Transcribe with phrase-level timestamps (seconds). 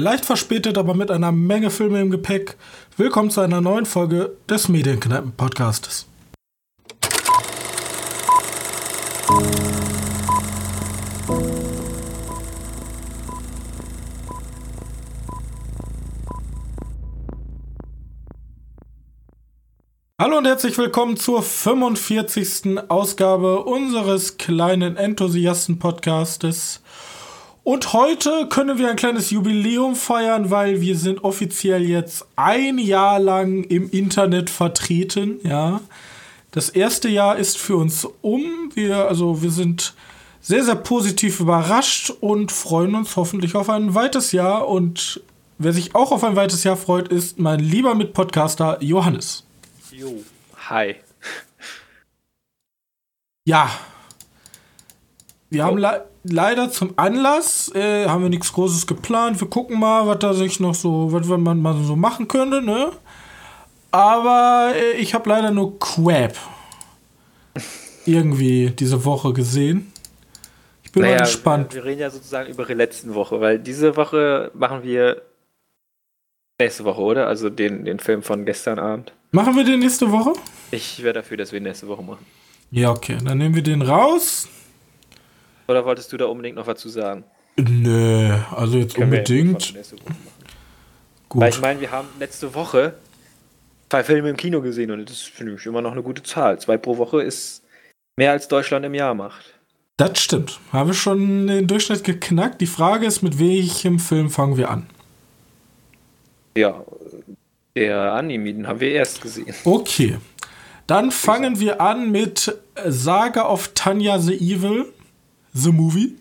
[0.00, 2.56] Leicht verspätet, aber mit einer Menge Filme im Gepäck.
[2.96, 6.06] Willkommen zu einer neuen Folge des Medienkneipen-Podcastes.
[20.20, 22.88] Hallo und herzlich willkommen zur 45.
[22.88, 26.82] Ausgabe unseres kleinen Enthusiasten-Podcastes.
[27.68, 33.18] Und heute können wir ein kleines Jubiläum feiern, weil wir sind offiziell jetzt ein Jahr
[33.18, 35.82] lang im Internet vertreten, ja.
[36.50, 38.70] Das erste Jahr ist für uns um.
[38.72, 39.92] Wir, also wir sind
[40.40, 44.66] sehr, sehr positiv überrascht und freuen uns hoffentlich auf ein weites Jahr.
[44.66, 45.20] Und
[45.58, 49.44] wer sich auch auf ein weites Jahr freut, ist mein lieber Mitpodcaster Johannes.
[49.90, 50.24] Jo,
[50.70, 50.94] hi.
[53.44, 53.70] Ja.
[55.50, 55.82] Wir haben
[56.24, 59.40] leider zum Anlass äh, haben wir nichts Großes geplant.
[59.40, 62.92] Wir gucken mal, was da sich noch so, was man mal so machen könnte, ne?
[63.90, 66.34] Aber äh, ich habe leider nur Quab
[68.04, 69.92] irgendwie diese Woche gesehen.
[70.82, 71.74] Ich bin naja, mal gespannt.
[71.74, 75.22] Wir, wir reden ja sozusagen über die letzten Woche, weil diese Woche machen wir
[76.60, 77.26] nächste Woche, oder?
[77.26, 79.12] Also den, den Film von gestern Abend.
[79.30, 80.32] Machen wir den nächste Woche?
[80.70, 82.26] Ich wäre dafür, dass wir ihn nächste Woche machen.
[82.70, 83.16] Ja, okay.
[83.22, 84.48] Dann nehmen wir den raus.
[85.68, 87.24] Oder wolltest du da unbedingt noch was zu sagen?
[87.56, 89.74] Nö, also jetzt Können unbedingt.
[91.28, 91.42] Gut.
[91.42, 92.94] Weil ich meine, wir haben letzte Woche
[93.90, 96.58] zwei Filme im Kino gesehen und das finde ich immer noch eine gute Zahl.
[96.58, 97.62] Zwei pro Woche ist
[98.16, 99.54] mehr als Deutschland im Jahr macht.
[99.98, 100.60] Das stimmt.
[100.72, 102.60] Haben wir schon den Durchschnitt geknackt.
[102.60, 104.86] Die Frage ist, mit welchem Film fangen wir an?
[106.56, 106.82] Ja,
[107.74, 109.54] der Anime, den haben wir erst gesehen.
[109.64, 110.16] Okay.
[110.86, 114.86] Dann fangen wir an mit Saga of Tanya the Evil.
[115.52, 116.16] The Movie.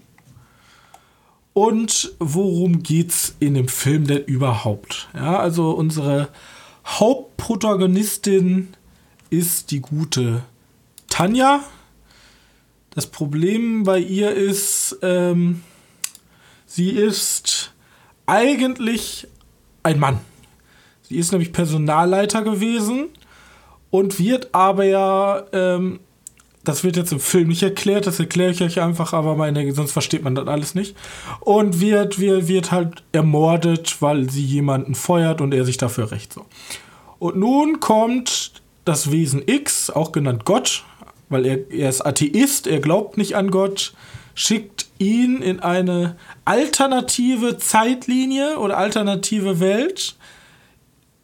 [1.53, 5.09] Und worum geht's in dem Film denn überhaupt?
[5.15, 6.29] Ja, also unsere
[6.85, 8.69] Hauptprotagonistin
[9.29, 10.43] ist die gute
[11.09, 11.61] Tanja.
[12.91, 15.63] Das Problem bei ihr ist, ähm,
[16.65, 17.73] sie ist
[18.25, 19.27] eigentlich
[19.83, 20.19] ein Mann.
[21.01, 23.09] Sie ist nämlich Personalleiter gewesen
[23.89, 25.99] und wird aber ja ähm,
[26.67, 29.91] das wird jetzt im Film nicht erklärt, das erkläre ich euch einfach, aber meine, sonst
[29.91, 30.95] versteht man das alles nicht.
[31.39, 36.33] Und wird, wird, wird halt ermordet, weil sie jemanden feuert und er sich dafür rächt.
[36.33, 36.45] So.
[37.19, 40.83] Und nun kommt das Wesen X, auch genannt Gott,
[41.29, 43.93] weil er, er ist Atheist, er glaubt nicht an Gott,
[44.33, 50.15] schickt ihn in eine alternative Zeitlinie oder alternative Welt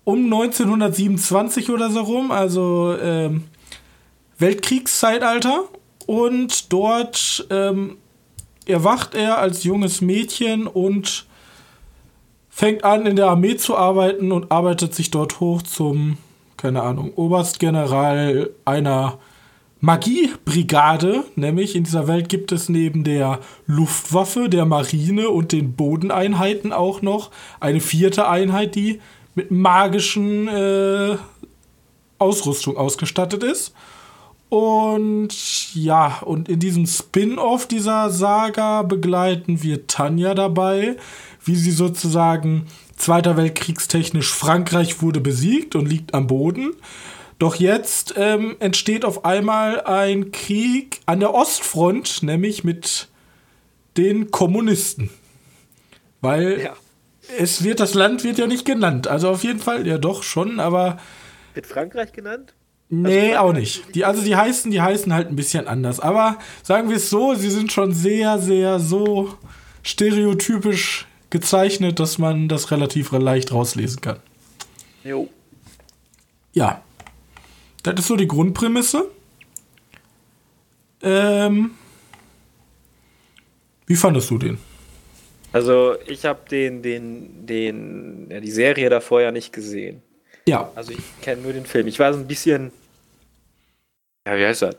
[0.03, 3.45] um 1927 oder so rum, also ähm,
[4.43, 5.63] Weltkriegszeitalter
[6.05, 7.95] und dort ähm,
[8.65, 11.25] erwacht er als junges Mädchen und
[12.49, 16.17] fängt an in der Armee zu arbeiten und arbeitet sich dort hoch zum,
[16.57, 19.17] keine Ahnung, Oberstgeneral einer
[19.79, 26.73] Magiebrigade, nämlich in dieser Welt gibt es neben der Luftwaffe, der Marine und den Bodeneinheiten
[26.73, 28.99] auch noch eine vierte Einheit, die
[29.35, 31.15] mit magischen äh,
[32.17, 33.73] Ausrüstung ausgestattet ist.
[34.53, 40.95] Und ja, und in diesem Spin-off dieser Saga begleiten wir Tanja dabei,
[41.43, 46.75] wie sie sozusagen Zweiter Weltkriegstechnisch Frankreich wurde besiegt und liegt am Boden.
[47.39, 53.07] Doch jetzt ähm, entsteht auf einmal ein Krieg an der Ostfront, nämlich mit
[53.97, 55.09] den Kommunisten.
[56.21, 56.75] Weil ja.
[57.39, 59.07] es wird, das Land wird ja nicht genannt.
[59.07, 60.99] Also auf jeden Fall, ja doch schon, aber.
[61.55, 62.53] Wird Frankreich genannt?
[62.89, 63.95] Nee, also, auch nicht.
[63.95, 65.99] Die, also die heißen, die heißen halt ein bisschen anders.
[65.99, 69.35] Aber sagen wir es so, sie sind schon sehr, sehr so
[69.81, 74.19] stereotypisch gezeichnet, dass man das relativ leicht rauslesen kann.
[75.03, 75.27] Jo.
[76.53, 76.83] Ja.
[77.81, 79.09] Das ist so die Grundprämisse.
[81.01, 81.71] Ähm,
[83.87, 84.59] wie fandest du den?
[85.51, 90.02] Also ich habe den, den, den, ja, die Serie davor ja nicht gesehen.
[90.47, 90.71] Ja.
[90.75, 91.87] Also ich kenne nur den Film.
[91.87, 92.71] Ich war so ein bisschen
[94.27, 94.75] ja, wie heißt das?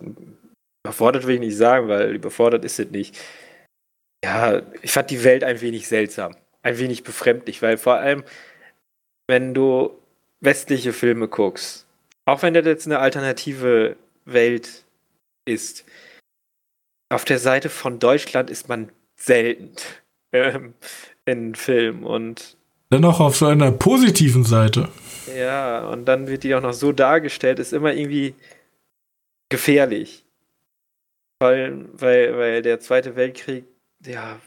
[0.84, 3.18] Überfordert will ich nicht sagen, weil überfordert ist es nicht.
[4.24, 8.24] Ja, ich fand die Welt ein wenig seltsam, ein wenig befremdlich, weil vor allem,
[9.26, 9.98] wenn du
[10.40, 11.86] westliche Filme guckst,
[12.24, 14.84] auch wenn das jetzt eine alternative Welt
[15.46, 15.84] ist,
[17.10, 19.76] auf der Seite von Deutschland ist man selten
[20.32, 20.74] ähm,
[21.26, 22.56] in Filmen und
[22.94, 24.88] Dennoch auf so einer positiven Seite.
[25.36, 28.36] Ja, und dann wird die auch noch so dargestellt, ist immer irgendwie
[29.48, 30.24] gefährlich.
[31.40, 33.64] Weil, weil, weil der Zweite Weltkrieg,
[34.06, 34.38] ja,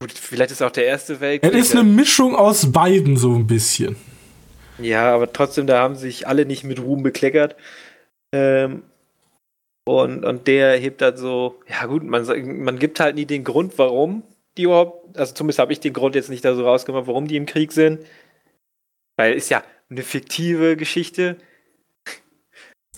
[0.00, 1.52] Gut, vielleicht ist auch der Erste Weltkrieg.
[1.52, 3.96] Es ist eine Mischung aus beiden so ein bisschen.
[4.78, 7.56] Ja, aber trotzdem, da haben sich alle nicht mit Ruhm bekleckert.
[8.32, 8.84] Ähm,
[9.84, 12.24] und, und der hebt halt so, ja gut, man,
[12.62, 14.22] man gibt halt nie den Grund, warum
[14.56, 17.36] die überhaupt, also zumindest habe ich den Grund jetzt nicht da so rausgemacht, warum die
[17.36, 18.00] im Krieg sind.
[19.16, 21.36] Weil ist ja eine fiktive Geschichte.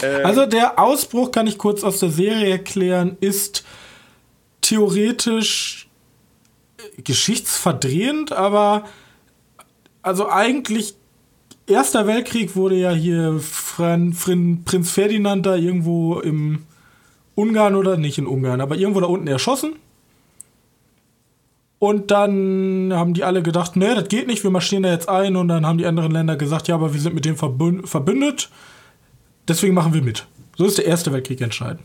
[0.02, 3.64] Also der Ausbruch, kann ich kurz aus der Serie erklären, ist
[4.60, 5.88] theoretisch
[6.98, 8.86] geschichtsverdrehend, aber
[10.02, 10.96] also eigentlich
[11.68, 16.62] Erster Weltkrieg wurde ja hier Fran, Frin, Prinz Ferdinand da irgendwo im
[17.34, 19.74] Ungarn oder nicht in Ungarn, aber irgendwo da unten erschossen.
[21.86, 25.36] Und dann haben die alle gedacht, nee, das geht nicht, wir marschieren da jetzt ein.
[25.36, 28.50] Und dann haben die anderen Länder gesagt, ja, aber wir sind mit dem verbündet,
[29.46, 30.26] deswegen machen wir mit.
[30.56, 31.82] So ist der Erste Weltkrieg entscheidend.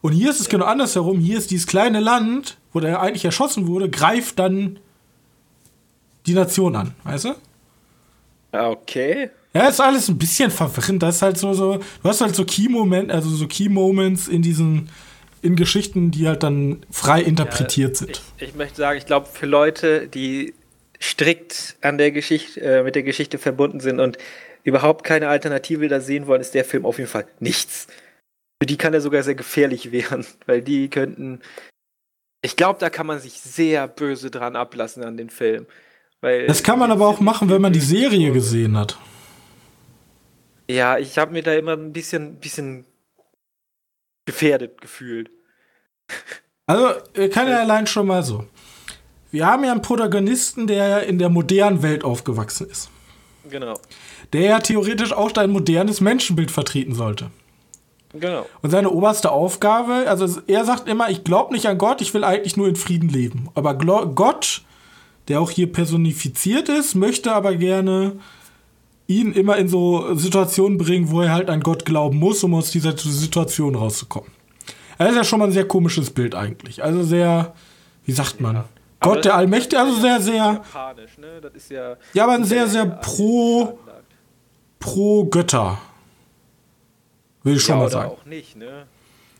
[0.00, 1.20] Und hier ist es genau andersherum.
[1.20, 4.80] Hier ist dieses kleine Land, wo der eigentlich erschossen wurde, greift dann
[6.26, 7.34] die Nation an, weißt du?
[8.52, 9.30] Okay.
[9.54, 11.04] Ja, ist alles ein bisschen verwirrend.
[11.04, 14.88] Das ist halt so, so du hast halt so Key-Moment, also so Key-Moments in diesen,
[15.42, 18.22] in Geschichten, die halt dann frei interpretiert ja, sind.
[18.38, 20.54] Ich, ich, möchte sagen, ich glaube, für Leute, die
[21.00, 24.18] strikt an der Geschichte, äh, mit der Geschichte verbunden sind und
[24.64, 27.86] überhaupt keine Alternative da sehen wollen, ist der Film auf jeden Fall nichts.
[28.62, 31.40] Für die kann er sogar sehr gefährlich werden, weil die könnten.
[32.42, 35.66] Ich glaube, da kann man sich sehr böse dran ablassen an den Film.
[36.22, 38.98] Weil das kann man aber auch machen, wenn man die Serie gesehen hat.
[40.70, 42.84] Ja, ich habe mir da immer ein bisschen, bisschen
[44.30, 45.30] gefährdet gefühlt.
[46.66, 46.88] Also,
[47.30, 48.46] kann ja allein schon mal so.
[49.32, 52.90] Wir haben ja einen Protagonisten, der in der modernen Welt aufgewachsen ist.
[53.48, 53.74] Genau.
[54.32, 57.30] Der ja theoretisch auch ein modernes Menschenbild vertreten sollte.
[58.12, 58.46] Genau.
[58.62, 62.24] Und seine oberste Aufgabe, also er sagt immer, ich glaube nicht an Gott, ich will
[62.24, 63.48] eigentlich nur in Frieden leben.
[63.54, 64.62] Aber Gott,
[65.28, 68.18] der auch hier personifiziert ist, möchte aber gerne
[69.10, 72.70] ihn immer in so Situationen bringen, wo er halt an Gott glauben muss, um aus
[72.70, 74.30] dieser Situation rauszukommen.
[74.98, 76.82] Das ist ja schon mal ein sehr komisches Bild eigentlich.
[76.84, 77.54] Also sehr,
[78.04, 78.56] wie sagt man?
[78.56, 78.64] Ja.
[79.00, 80.34] Gott der Allmächtige, also sehr, sehr.
[80.34, 81.40] Japanisch, ne?
[81.40, 81.96] Das ist ja.
[82.12, 83.78] Ja, aber ein sehr, sehr pro,
[84.78, 85.78] pro Götter.
[87.42, 88.10] Will ich schon ja, mal sagen.
[88.10, 88.86] auch nicht, ne?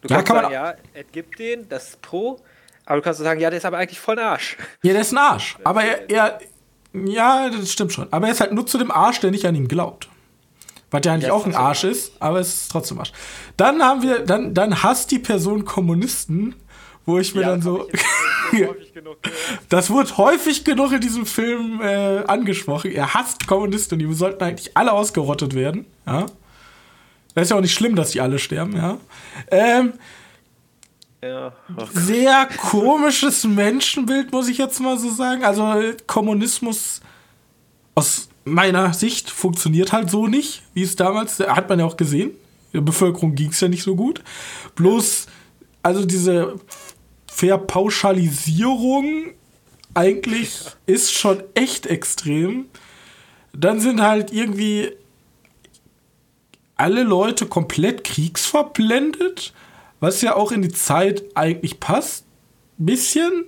[0.00, 2.40] Du ja, kannst kann sagen, ja, es gibt den, das ist Pro,
[2.86, 4.56] aber du kannst sagen, ja, der ist aber eigentlich voll ein Arsch.
[4.82, 5.58] Ja, der ist ein Arsch.
[5.64, 6.40] Aber er, er,
[6.92, 8.08] ja, das stimmt schon.
[8.12, 10.08] Aber er ist halt nur zu dem Arsch, der nicht an ihn glaubt.
[10.90, 13.12] Was ja eigentlich ja, auch ein Arsch ist, aber es ist trotzdem Arsch.
[13.56, 16.56] Dann haben wir, dann, dann hasst die Person Kommunisten,
[17.06, 17.88] wo ich mir ja, dann so.
[19.68, 22.90] das wurde häufig genug in diesem Film äh, angesprochen.
[22.90, 25.86] Er hasst Kommunisten und die sollten eigentlich alle ausgerottet werden.
[26.06, 26.26] Ja.
[27.34, 28.98] Das ist ja auch nicht schlimm, dass die alle sterben, ja.
[29.52, 29.92] Ähm,
[31.92, 35.44] Sehr komisches Menschenbild, muss ich jetzt mal so sagen.
[35.44, 37.00] Also Kommunismus
[37.94, 42.32] aus meiner Sicht funktioniert halt so nicht, wie es damals, hat man ja auch gesehen.
[42.72, 44.22] Der Bevölkerung ging es ja nicht so gut.
[44.76, 45.26] Bloß,
[45.82, 46.58] also diese
[47.30, 49.32] Verpauschalisierung
[49.94, 50.72] eigentlich ja.
[50.86, 52.66] ist schon echt extrem.
[53.52, 54.92] Dann sind halt irgendwie
[56.76, 59.52] alle Leute komplett kriegsverblendet,
[60.00, 62.24] was ja auch in die Zeit eigentlich passt.
[62.78, 63.44] Bisschen.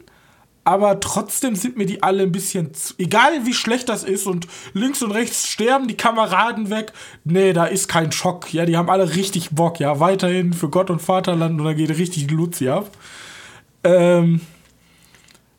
[0.64, 4.46] Aber trotzdem sind mir die alle ein bisschen zu, egal wie schlecht das ist und
[4.74, 6.92] links und rechts sterben die Kameraden weg.
[7.24, 8.54] Nee, da ist kein Schock.
[8.54, 9.80] Ja, die haben alle richtig Bock.
[9.80, 12.88] Ja, weiterhin für Gott und Vaterland und da geht richtig Luzi ab.
[13.82, 14.40] Ähm,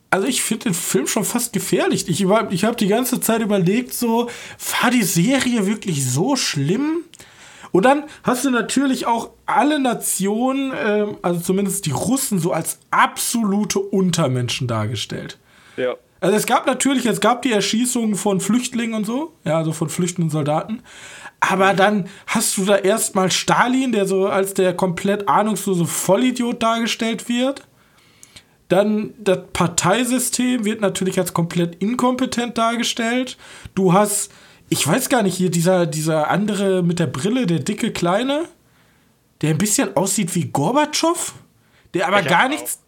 [0.08, 2.08] also ich finde den Film schon fast gefährlich.
[2.08, 4.30] Ich, ich habe die ganze Zeit überlegt, so,
[4.80, 6.98] war die Serie wirklich so schlimm?
[7.74, 12.78] Und dann hast du natürlich auch alle Nationen, äh, also zumindest die Russen, so als
[12.92, 15.40] absolute Untermenschen dargestellt.
[15.76, 15.96] Ja.
[16.20, 19.88] Also es gab natürlich, es gab die Erschießungen von Flüchtlingen und so, ja, also von
[19.88, 20.82] flüchtenden Soldaten.
[21.40, 27.28] Aber dann hast du da erstmal Stalin, der so als der komplett ahnungslose Vollidiot dargestellt
[27.28, 27.66] wird.
[28.68, 33.36] Dann das Parteisystem wird natürlich als komplett inkompetent dargestellt.
[33.74, 34.30] Du hast
[34.68, 38.48] ich weiß gar nicht, hier dieser, dieser andere mit der Brille, der dicke Kleine,
[39.42, 41.34] der ein bisschen aussieht wie Gorbatschow,
[41.92, 42.80] der aber ich gar nichts,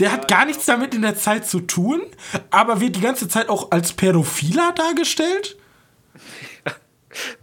[0.00, 2.02] der hat gar nichts damit in der Zeit zu tun,
[2.50, 5.56] aber wird die ganze Zeit auch als Pädophiler dargestellt.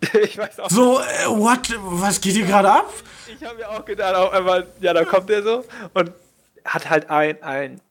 [0.24, 2.92] ich weiß auch so, äh, what, was geht hier gerade ab?
[3.28, 5.64] Ich habe mir auch gedacht, auch einmal, ja, da kommt der so
[5.94, 6.12] und
[6.64, 7.82] hat halt ein, ein,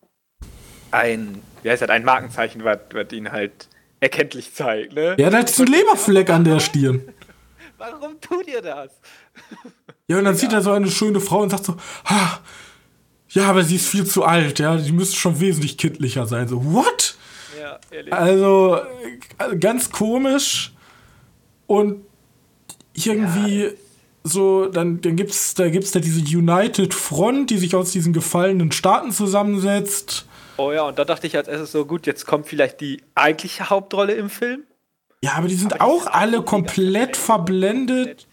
[0.90, 3.68] ein, wie heißt das, ein Markenzeichen, was, was ihn halt
[4.04, 4.94] erkenntlich zeigt.
[4.94, 5.16] Ne?
[5.18, 7.02] Ja, da ist ein Leberfleck an der Stirn.
[7.78, 8.92] Warum tut ihr das?
[10.06, 10.38] Ja, und dann ja.
[10.38, 12.38] sieht er so eine schöne Frau und sagt so, ha,
[13.30, 16.46] ja, aber sie ist viel zu alt, ja, die müsste schon wesentlich kindlicher sein.
[16.46, 17.16] So, what?
[18.10, 18.80] Also
[19.38, 20.74] äh, ganz komisch
[21.66, 22.04] und
[22.92, 23.70] irgendwie ja.
[24.24, 28.72] so, dann, dann gibt's, da gibt's da diese United Front, die sich aus diesen gefallenen
[28.72, 30.26] Staaten zusammensetzt.
[30.56, 33.70] Oh ja, und da dachte ich als erstes so, gut, jetzt kommt vielleicht die eigentliche
[33.70, 34.64] Hauptrolle im Film.
[35.22, 38.26] Ja, aber die sind aber auch alle komplett verblendet.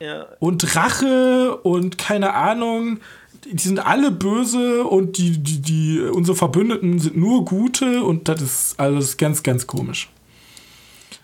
[0.00, 0.26] Ja.
[0.40, 3.00] Und Rache und keine Ahnung.
[3.44, 8.40] Die sind alle böse und die, die, die, unsere Verbündeten sind nur gute und das
[8.40, 10.08] ist alles ganz, ganz komisch.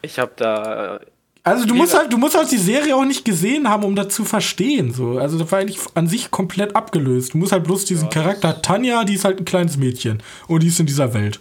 [0.02, 1.00] Ich habe da
[1.48, 4.08] also du musst halt, du musst halt die Serie auch nicht gesehen haben, um das
[4.08, 4.92] zu verstehen.
[4.92, 5.18] So.
[5.18, 7.34] Also das war eigentlich an sich komplett abgelöst.
[7.34, 10.62] Du musst halt bloß diesen ja, Charakter Tanja, die ist halt ein kleines Mädchen und
[10.62, 11.40] die ist in dieser Welt.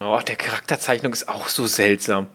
[0.00, 2.26] Oh, der Charakterzeichnung ist auch so seltsam.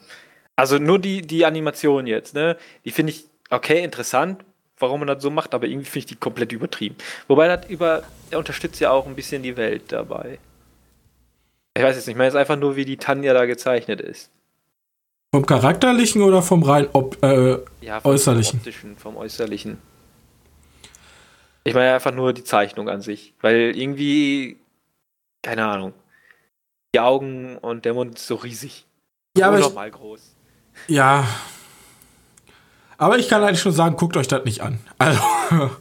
[0.56, 2.58] Also nur die, die Animation jetzt, ne?
[2.86, 4.44] Die finde ich okay, interessant,
[4.80, 6.96] warum man das so macht, aber irgendwie finde ich die komplett übertrieben.
[7.28, 10.40] Wobei das über, er unterstützt ja auch ein bisschen die Welt dabei.
[11.76, 14.32] Ich weiß jetzt nicht, ich meine jetzt einfach nur, wie die Tanja da gezeichnet ist.
[15.34, 18.60] Vom Charakterlichen oder vom rein ob, äh, ja, vom Äußerlichen?
[18.60, 19.78] Optischen, vom Äußerlichen.
[21.64, 23.34] Ich meine einfach nur die Zeichnung an sich.
[23.42, 24.58] Weil irgendwie,
[25.42, 25.94] keine Ahnung,
[26.96, 28.86] die Augen und der Mund ist so riesig.
[29.38, 30.36] Ja, aber ich, groß.
[30.88, 31.28] Ja.
[32.98, 34.80] Aber ich kann eigentlich schon sagen, guckt euch das nicht an.
[34.98, 35.22] Also.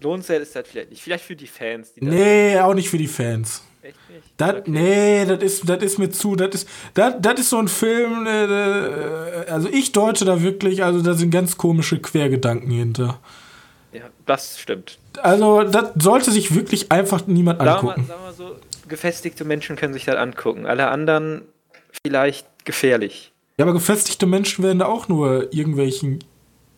[0.00, 1.02] Lohnenswert ist das vielleicht nicht.
[1.02, 1.92] Vielleicht für die Fans.
[1.94, 3.62] Die nee, auch nicht für die Fans.
[3.82, 4.22] Echt nicht?
[4.36, 4.70] Das, okay.
[4.70, 6.36] Nee, das ist, das ist mir zu.
[6.36, 8.26] Das ist, das, das ist so ein Film.
[8.26, 13.18] Äh, äh, also ich deute da wirklich, also da sind ganz komische Quergedanken hinter.
[13.92, 14.98] Ja, das stimmt.
[15.22, 18.04] Also, das sollte sich wirklich einfach niemand angucken.
[18.06, 18.56] Sagen wir, sagen wir so,
[18.88, 20.66] gefestigte Menschen können sich das angucken.
[20.66, 21.42] Alle anderen
[22.04, 23.32] vielleicht gefährlich.
[23.58, 26.22] Ja, aber gefestigte Menschen werden da auch nur irgendwelchen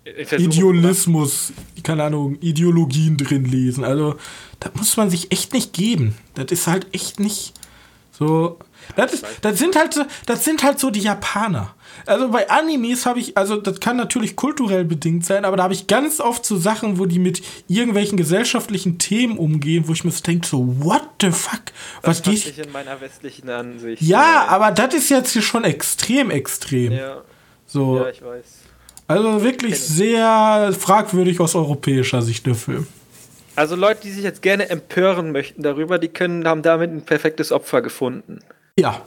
[0.04, 1.52] Idealismus,
[1.82, 3.84] keine Ahnung, Ideologien drin lesen.
[3.84, 4.16] Also,
[4.58, 6.14] das muss man sich echt nicht geben.
[6.34, 7.52] Das ist halt echt nicht
[8.10, 8.58] so.
[8.96, 11.74] Das, ist, das, sind halt so, das sind halt so die Japaner.
[12.06, 15.74] Also bei Animes habe ich, also das kann natürlich kulturell bedingt sein, aber da habe
[15.74, 20.10] ich ganz oft so Sachen, wo die mit irgendwelchen gesellschaftlichen Themen umgehen, wo ich mir
[20.10, 21.62] so denke, so, what the fuck?
[22.02, 24.02] Was das ich in meiner westlichen Ansicht.
[24.02, 26.92] Ja, aber das ist jetzt hier schon extrem, extrem.
[26.92, 27.22] Ja.
[27.66, 27.98] So.
[27.98, 28.44] Ja, ich weiß.
[29.10, 32.86] Also wirklich sehr fragwürdig aus europäischer Sicht der Film.
[33.56, 37.50] Also Leute, die sich jetzt gerne empören möchten darüber, die können haben damit ein perfektes
[37.50, 38.38] Opfer gefunden.
[38.78, 39.02] Ja.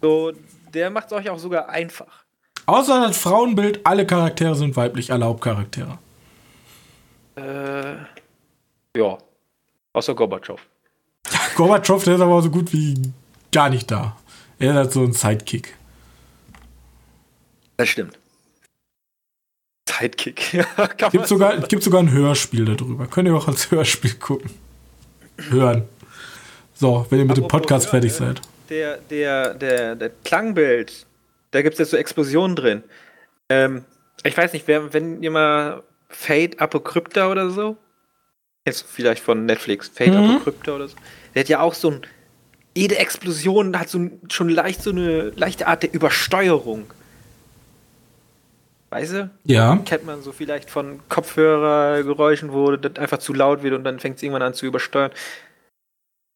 [0.00, 0.30] So,
[0.72, 2.26] der macht es euch auch sogar einfach.
[2.66, 5.98] Außer das Frauenbild, alle Charaktere sind weiblich, alle Hauptcharaktere.
[7.34, 7.94] Äh,
[8.96, 9.18] ja.
[9.94, 10.60] Außer Gorbatschow.
[11.56, 12.94] Gorbatschow, der ist aber so gut wie
[13.50, 14.16] gar nicht da.
[14.60, 15.74] Er hat so einen Sidekick.
[17.76, 18.16] Das stimmt.
[19.98, 20.64] Sidekick.
[21.12, 23.06] gibt sogar, gibt sogar ein Hörspiel darüber.
[23.06, 24.50] Könnt ihr auch als Hörspiel gucken.
[25.50, 25.84] Hören.
[26.74, 28.40] So, wenn ihr mit dem Podcast hören, fertig seid.
[28.70, 31.06] Der, der, der, der Klangbild,
[31.50, 32.82] da gibt es jetzt so Explosionen drin.
[33.48, 33.84] Ähm,
[34.24, 37.76] ich weiß nicht, wer, wenn ihr mal Fate Apokrypta oder so,
[38.66, 40.36] jetzt vielleicht von Netflix, Fate mhm.
[40.36, 40.96] Apokrypta oder so,
[41.34, 42.02] der hat ja auch so ein,
[42.76, 46.86] jede Explosion hat so ein, schon leicht so eine leichte Art der Übersteuerung.
[48.90, 49.30] Weißt du?
[49.44, 49.76] Ja.
[49.84, 54.16] Kennt man so vielleicht von Kopfhörergeräuschen, wo das einfach zu laut wird und dann fängt
[54.16, 55.10] es irgendwann an zu übersteuern.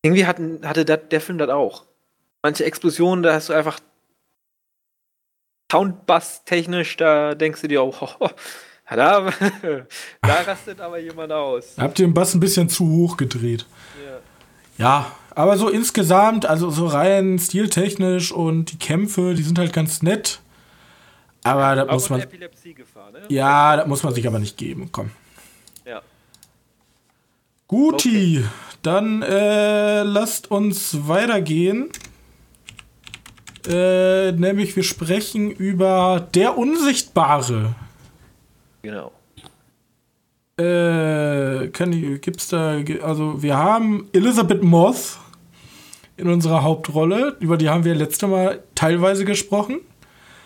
[0.03, 1.85] Irgendwie hatten, hatte dat, der Film das auch.
[2.43, 3.79] Manche Explosionen, da hast du einfach
[5.71, 8.31] Soundbass-technisch, da denkst du dir auch, oh, oh,
[8.95, 9.33] da,
[10.21, 11.77] da rastet aber jemand aus.
[11.79, 13.65] Habt ihr den Bass ein bisschen zu hoch gedreht?
[14.05, 14.19] Ja.
[14.77, 20.03] Ja, aber so insgesamt, also so rein stiltechnisch und die Kämpfe, die sind halt ganz
[20.03, 20.42] nett.
[21.45, 22.21] Aber da muss man.
[22.21, 22.29] Ne?
[23.29, 24.91] Ja, das muss man sich aber nicht geben.
[24.93, 25.11] Komm.
[25.85, 26.03] Ja.
[27.67, 28.49] Guti, okay.
[28.83, 31.91] dann äh, lasst uns weitergehen.
[33.67, 37.75] Äh, nämlich wir sprechen über der Unsichtbare.
[38.83, 39.13] Genau.
[40.59, 45.19] Äh, kann gibt's da, also wir haben Elizabeth Moss
[46.17, 49.81] in unserer Hauptrolle, über die haben wir letzte Mal teilweise gesprochen.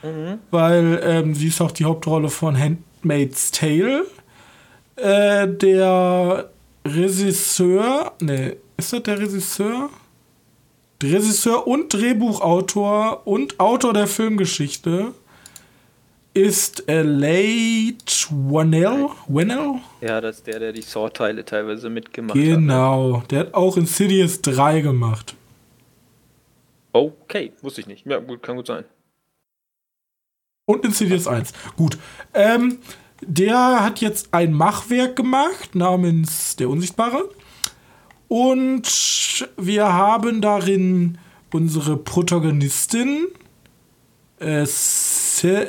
[0.07, 0.39] Mhm.
[0.51, 4.07] Weil ähm, sie ist auch die Hauptrolle von Handmaid's Tale.
[4.97, 6.51] Äh, der
[6.87, 9.91] Regisseur, ne, ist das der Regisseur?
[11.03, 15.13] Der Regisseur und Drehbuchautor und Autor der Filmgeschichte
[16.33, 19.09] ist äh, Late Wannell.
[19.27, 19.81] Wannell?
[20.01, 22.51] Ja, das ist der, der die Saw-Teile teilweise mitgemacht genau.
[22.51, 22.61] hat.
[22.61, 22.67] Ne?
[22.67, 25.35] Genau, der hat auch Insidious 3 gemacht.
[26.93, 28.07] Okay, wusste ich nicht.
[28.07, 28.85] Ja, gut, kann gut sein.
[30.67, 31.53] Und Insidious 1.
[31.77, 31.97] Gut.
[32.35, 32.79] Ähm,
[33.23, 37.31] der hat jetzt ein Machwerk gemacht namens Der Unsichtbare.
[38.29, 41.19] Und wir haben darin
[41.53, 43.29] unsere Protagonistin,
[44.41, 45.63] äh, Celicia,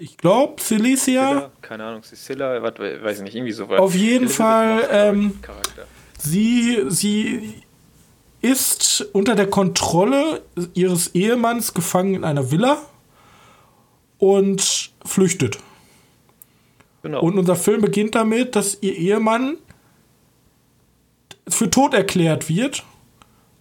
[0.00, 1.50] ich glaube, Celicia.
[1.60, 3.78] Keine Ahnung, Cecilia, weiß ich nicht, irgendwie so weit.
[3.78, 5.38] Auf jeden Fall, ähm,
[6.18, 7.62] sie, sie
[8.42, 10.42] ist unter der Kontrolle
[10.74, 12.82] ihres Ehemanns gefangen in einer Villa
[14.18, 15.58] und flüchtet.
[17.02, 17.22] Genau.
[17.22, 19.56] Und unser Film beginnt damit, dass ihr Ehemann
[21.48, 22.84] für tot erklärt wird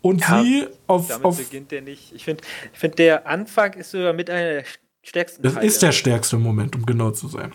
[0.01, 1.07] und ja, sie auf.
[1.07, 2.13] Damit auf beginnt der nicht.
[2.13, 4.63] Ich finde, ich find, der Anfang ist sogar mit einer der
[5.01, 5.43] stärksten.
[5.43, 5.65] Das Teile.
[5.65, 7.53] ist der stärkste Moment, um genau zu sein.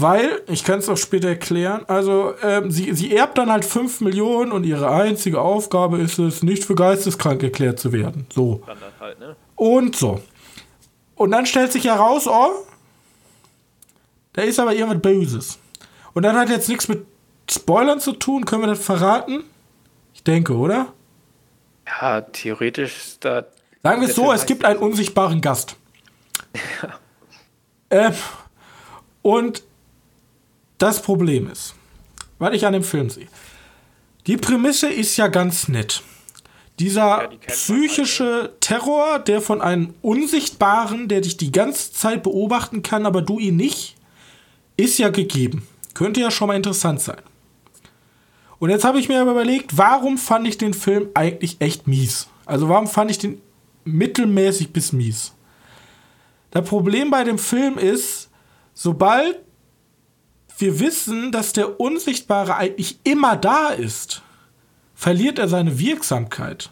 [0.00, 4.00] Weil, ich kann es auch später erklären, also ähm, sie, sie erbt dann halt 5
[4.00, 8.26] Millionen und ihre einzige Aufgabe ist es, nicht für geisteskrank erklärt zu werden.
[8.32, 8.62] So.
[9.00, 9.36] Halt, ne?
[9.56, 10.22] Und so.
[11.16, 12.50] Und dann stellt sich heraus, oh,
[14.32, 15.58] da ist aber irgendwas Böses.
[16.14, 17.04] Und dann hat jetzt nichts mit
[17.50, 18.44] Spoilern zu tun.
[18.44, 19.44] Können wir das verraten?
[20.14, 20.92] Ich denke, oder?
[21.86, 23.44] Ja, theoretisch ist da.
[23.82, 25.76] Sagen wir es so, es gibt einen unsichtbaren Gast.
[27.92, 28.06] Ja.
[28.06, 28.14] Ähm,
[29.22, 29.64] und
[30.80, 31.74] das Problem ist,
[32.38, 33.28] was ich an dem Film sehe.
[34.26, 36.02] Die Prämisse ist ja ganz nett.
[36.78, 38.60] Dieser ja, psychische halt, ne?
[38.60, 43.56] Terror, der von einem Unsichtbaren, der dich die ganze Zeit beobachten kann, aber du ihn
[43.56, 43.96] nicht,
[44.76, 45.66] ist ja gegeben.
[45.92, 47.20] Könnte ja schon mal interessant sein.
[48.58, 52.28] Und jetzt habe ich mir aber überlegt, warum fand ich den Film eigentlich echt mies?
[52.46, 53.40] Also warum fand ich den
[53.84, 55.34] mittelmäßig bis mies?
[56.50, 58.30] Das Problem bei dem Film ist,
[58.74, 59.38] sobald
[60.60, 64.22] wir wissen, dass der Unsichtbare eigentlich immer da ist,
[64.94, 66.70] verliert er seine Wirksamkeit.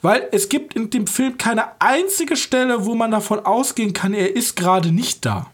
[0.00, 4.34] Weil es gibt in dem Film keine einzige Stelle, wo man davon ausgehen kann, er
[4.36, 5.50] ist gerade nicht da.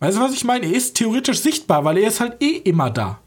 [0.00, 0.66] Weißt du, was ich meine?
[0.66, 3.20] Er ist theoretisch sichtbar, weil er ist halt eh immer da.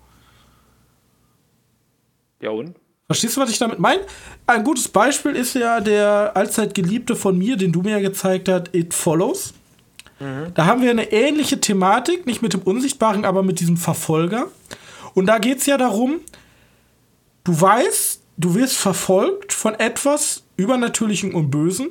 [2.42, 2.76] Ja und?
[3.08, 4.02] Verstehst du, was ich damit meine?
[4.46, 8.50] Ein gutes Beispiel ist ja der allzeit Geliebte von mir, den du mir ja gezeigt
[8.50, 9.54] hast, It Follows.
[10.20, 14.48] Da haben wir eine ähnliche Thematik, nicht mit dem Unsichtbaren, aber mit diesem Verfolger.
[15.14, 16.22] Und da geht es ja darum,
[17.44, 21.90] du weißt, du wirst verfolgt von etwas Übernatürlichem und Bösen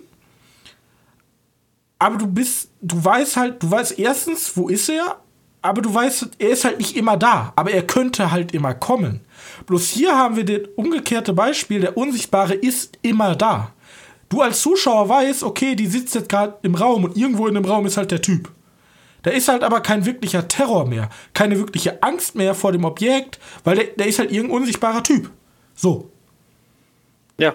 [2.04, 5.20] aber du bist, du weißt halt, du weißt erstens, wo ist er,
[5.62, 9.20] aber du weißt, er ist halt nicht immer da, aber er könnte halt immer kommen.
[9.64, 13.72] Bloß hier haben wir das umgekehrte Beispiel, der Unsichtbare ist immer da.
[14.34, 17.64] Du als Zuschauer weißt, okay, die sitzt jetzt gerade im Raum und irgendwo in dem
[17.64, 18.50] Raum ist halt der Typ.
[19.22, 23.38] Da ist halt aber kein wirklicher Terror mehr, keine wirkliche Angst mehr vor dem Objekt,
[23.62, 25.30] weil der, der ist halt irgendein unsichtbarer Typ.
[25.76, 26.10] So.
[27.38, 27.54] Ja.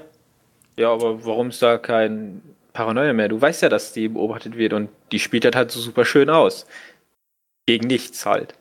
[0.77, 3.27] Ja, aber warum ist da kein Paranoia mehr.
[3.27, 6.29] Du weißt ja, dass die beobachtet wird und die spielt das halt so super schön
[6.29, 6.65] aus.
[7.65, 8.53] Gegen nichts halt.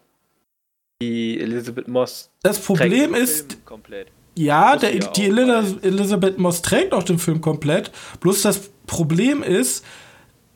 [1.00, 2.30] Die Elizabeth Moss.
[2.42, 3.64] Das Problem ist.
[3.64, 4.08] Komplett.
[4.38, 7.90] Ja, der, die Elizabeth Moss trägt auch den Film komplett.
[8.20, 9.84] Bloß das Problem ist,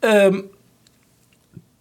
[0.03, 0.45] ähm,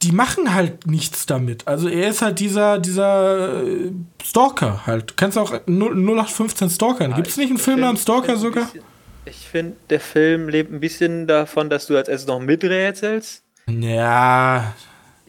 [0.01, 1.67] die machen halt nichts damit.
[1.67, 3.91] Also er ist halt dieser, dieser äh,
[4.23, 5.15] Stalker halt.
[5.15, 7.07] Kennst du auch 0815 Stalker?
[7.09, 8.65] Gibt es nicht einen Film namens Stalker sogar?
[8.65, 8.81] Bisschen,
[9.25, 13.43] ich finde, der Film lebt ein bisschen davon, dass du als erstes noch miträtselst.
[13.67, 14.73] Ja.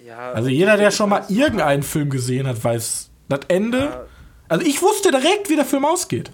[0.02, 3.78] ja also jeder, der schon mal irgendeinen Film gesehen hat, weiß das Ende.
[3.78, 4.06] Ja.
[4.48, 6.30] Also ich wusste direkt, wie der Film ausgeht.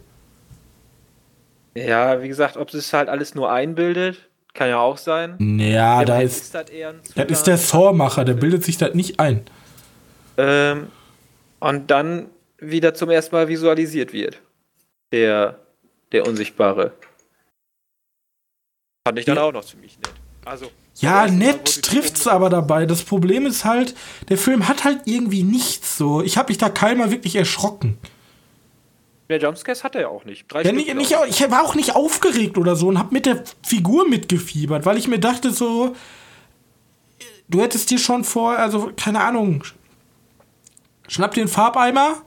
[1.87, 5.37] Ja, wie gesagt, ob es halt alles nur einbildet, kann ja auch sein.
[5.59, 6.67] Ja, da ist, ist das,
[7.14, 9.45] das ist der Saw-Macher, der bildet sich das nicht ein.
[10.37, 10.88] Ähm,
[11.61, 12.27] und dann
[12.59, 14.41] wieder zum ersten Mal visualisiert wird.
[15.12, 15.59] Der,
[16.12, 16.93] der Unsichtbare.
[19.07, 19.43] Fand ich dann ja.
[19.43, 20.12] auch noch ziemlich nett.
[20.45, 20.71] Also.
[20.97, 22.85] Ja, nett trifft's aber dabei.
[22.85, 23.95] Das Problem ist halt,
[24.29, 26.23] der Film hat halt irgendwie nichts so.
[26.23, 27.99] Ich habe mich da keinmal wirklich erschrocken.
[29.29, 30.51] Der Jumpscares hat er ja auch nicht.
[30.51, 33.45] Drei ja, nicht, nicht, ich war auch nicht aufgeregt oder so und hab mit der
[33.62, 35.95] Figur mitgefiebert, weil ich mir dachte so,
[37.49, 39.64] du hättest dir schon vor, also keine Ahnung,
[41.09, 42.23] schnapp dir einen Farbeimer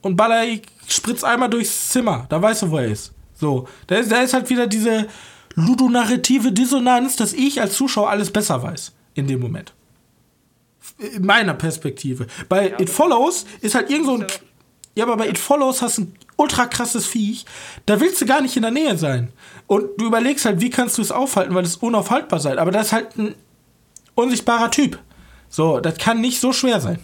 [0.00, 0.44] und baller
[0.88, 2.26] Spritzeimer durchs Zimmer.
[2.30, 3.12] Da weißt du, wo er ist.
[3.34, 5.08] So, da ist, da ist halt wieder diese
[5.54, 9.74] ludonarrative Dissonanz, dass ich als Zuschauer alles besser weiß in dem Moment.
[10.98, 12.26] In meiner Perspektive.
[12.48, 14.26] Bei ja, It Follows ist halt irgend so ein.
[14.94, 17.44] Ja, aber bei It Follows hast du ein ultra krasses Viech.
[17.86, 19.32] Da willst du gar nicht in der Nähe sein.
[19.66, 22.58] Und du überlegst halt, wie kannst du es aufhalten, weil es unaufhaltbar sei.
[22.58, 23.34] Aber das ist halt ein
[24.14, 24.98] unsichtbarer Typ.
[25.48, 26.98] So, das kann nicht so schwer sein.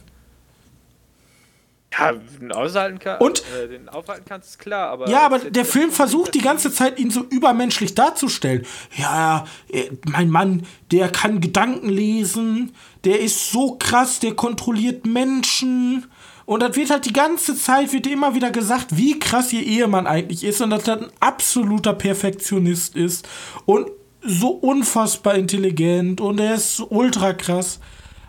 [1.99, 5.11] Ja, den aushalten kann, und, äh, den aufhalten kannst, ist klar, aber.
[5.11, 8.65] Ja, aber der Film versucht die ganze Zeit, ihn so übermenschlich darzustellen.
[8.97, 16.07] Ja, äh, mein Mann, der kann Gedanken lesen, der ist so krass, der kontrolliert Menschen
[16.45, 20.07] Und das wird halt die ganze Zeit, wird immer wieder gesagt, wie krass ihr Ehemann
[20.07, 23.29] eigentlich ist und dass er ein absoluter Perfektionist ist
[23.65, 23.91] und
[24.23, 27.81] so unfassbar intelligent und er ist ultra krass.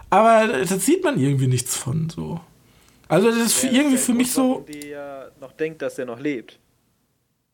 [0.10, 2.40] Aber das sieht man irgendwie nichts von so.
[3.08, 4.66] Also das ist ja, irgendwie für mich so.
[4.68, 6.60] Die ja noch denkt, dass er noch lebt.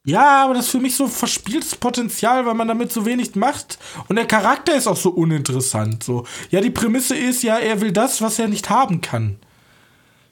[0.06, 3.78] Ja, aber das ist für mich so verspieltes Potenzial, weil man damit so wenig macht.
[4.08, 6.04] Und der Charakter ist auch so uninteressant.
[6.04, 6.26] So.
[6.50, 9.38] Ja, die Prämisse ist ja, er will das, was er nicht haben kann.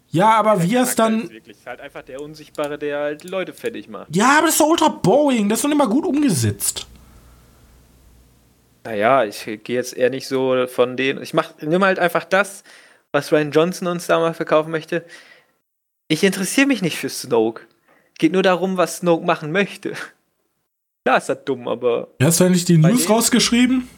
[0.09, 1.23] Ja, aber wie er es dann.
[1.23, 4.15] Ist wirklich halt einfach der Unsichtbare, der halt die Leute fertig macht.
[4.15, 5.49] Ja, aber das ist doch ultra boring.
[5.49, 6.87] Das ist doch immer gut umgesetzt.
[8.83, 11.21] Naja, ich gehe jetzt eher nicht so von denen.
[11.21, 12.63] Ich mach, nimm halt einfach das,
[13.11, 15.03] was Ryan Johnson uns da mal verkaufen möchte.
[16.07, 17.63] Ich interessiere mich nicht für Snoke.
[18.17, 19.93] Geht nur darum, was Snoke machen möchte.
[21.05, 22.07] Klar ist das dumm, aber.
[22.21, 23.89] Hast du eigentlich die News rausgeschrieben?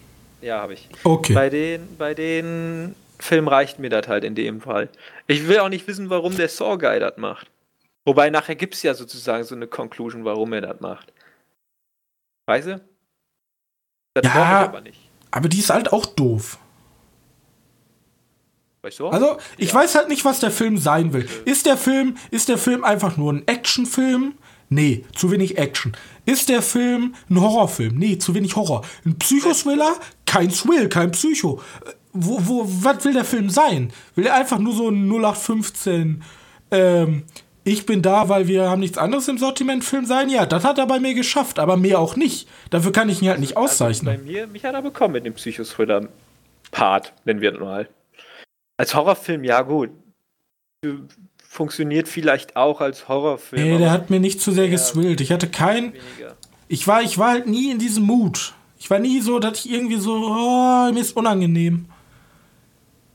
[0.41, 0.89] Ja, habe ich.
[1.04, 1.34] Okay.
[1.34, 4.89] Bei den, bei den Filmen reicht mir das halt in dem Fall.
[5.27, 7.47] Ich will auch nicht wissen, warum der Saw Guy das macht.
[8.05, 11.13] Wobei nachher gibt es ja sozusagen so eine Conclusion, warum er das macht.
[12.47, 12.82] Weißt du?
[14.15, 14.82] Das ja, aber,
[15.32, 16.58] aber die ist halt auch doof.
[18.82, 19.10] Weißt du?
[19.10, 19.75] Also, ich ja.
[19.75, 21.27] weiß halt nicht, was der Film sein will.
[21.45, 24.36] Ist der Film, ist der Film einfach nur ein Actionfilm?
[24.69, 25.97] Nee, zu wenig Action.
[26.25, 27.95] Ist der Film ein Horrorfilm?
[27.95, 28.86] Nee, zu wenig Horror.
[29.03, 29.99] Ein Psychoswiller?
[30.25, 31.62] Kein Thrill, kein Psycho.
[32.12, 33.91] Wo, wo, was will der Film sein?
[34.15, 36.24] Will er einfach nur so ein 0815,
[36.72, 37.24] ähm,
[37.63, 40.30] ich bin da, weil wir haben nichts anderes im Sortiment Film sein?
[40.30, 42.48] Ja, das hat er bei mir geschafft, aber mehr auch nicht.
[42.69, 44.17] Dafür kann ich ihn halt nicht also auszeichnen.
[44.17, 47.89] bei mir, mich hat er bekommen mit dem Psychothriller-Part, nennen wir das mal.
[48.78, 49.91] Als Horrorfilm, ja gut.
[51.48, 53.62] Funktioniert vielleicht auch als Horrorfilm.
[53.62, 55.19] Nee, der hat mir nicht zu sehr geswillt.
[55.19, 55.93] Ich hatte kein.
[56.69, 58.54] Ich war, ich war halt nie in diesem Mut.
[58.80, 61.88] Ich war nie so, dass ich irgendwie so, oh, mir ist unangenehm.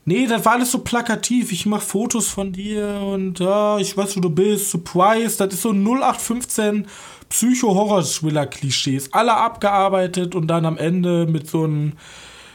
[0.07, 1.51] Nee, das war alles so plakativ.
[1.51, 4.69] Ich mach Fotos von dir und ja, ich weiß, wo du bist.
[4.69, 5.37] Surprise.
[5.37, 6.87] Das ist so 0815
[7.29, 9.13] Psycho-Horror-Thriller-Klischees.
[9.13, 11.93] Alle abgearbeitet und dann am Ende mit so einem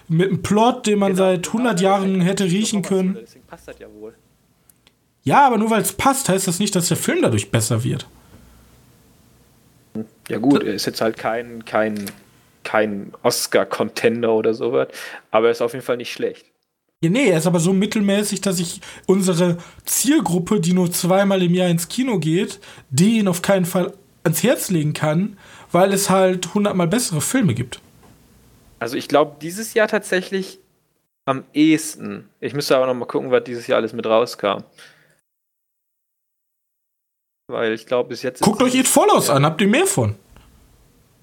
[0.06, 3.16] mit einem Plot, den man genau, seit 100 Jahren hätte riechen können.
[3.20, 4.14] Deswegen passt das ja wohl.
[5.22, 8.08] Ja, aber nur weil es passt, heißt das nicht, dass der Film dadurch besser wird.
[10.28, 12.10] Ja gut, er ist jetzt halt kein, kein,
[12.64, 14.88] kein Oscar-Contender oder sowas,
[15.30, 16.49] aber er ist auf jeden Fall nicht schlecht.
[17.02, 21.54] Ja, nee, er ist aber so mittelmäßig, dass ich unsere Zielgruppe, die nur zweimal im
[21.54, 22.60] Jahr ins Kino geht,
[22.90, 25.38] den auf keinen Fall ans Herz legen kann,
[25.72, 27.80] weil es halt hundertmal bessere Filme gibt.
[28.80, 30.58] Also ich glaube, dieses Jahr tatsächlich
[31.24, 32.28] am ehesten.
[32.38, 34.64] Ich müsste aber noch mal gucken, was dieses Jahr alles mit rauskam.
[37.46, 38.42] Weil ich glaube, bis jetzt.
[38.42, 39.34] Guckt euch It Follows ja.
[39.34, 40.16] an, habt ihr mehr von?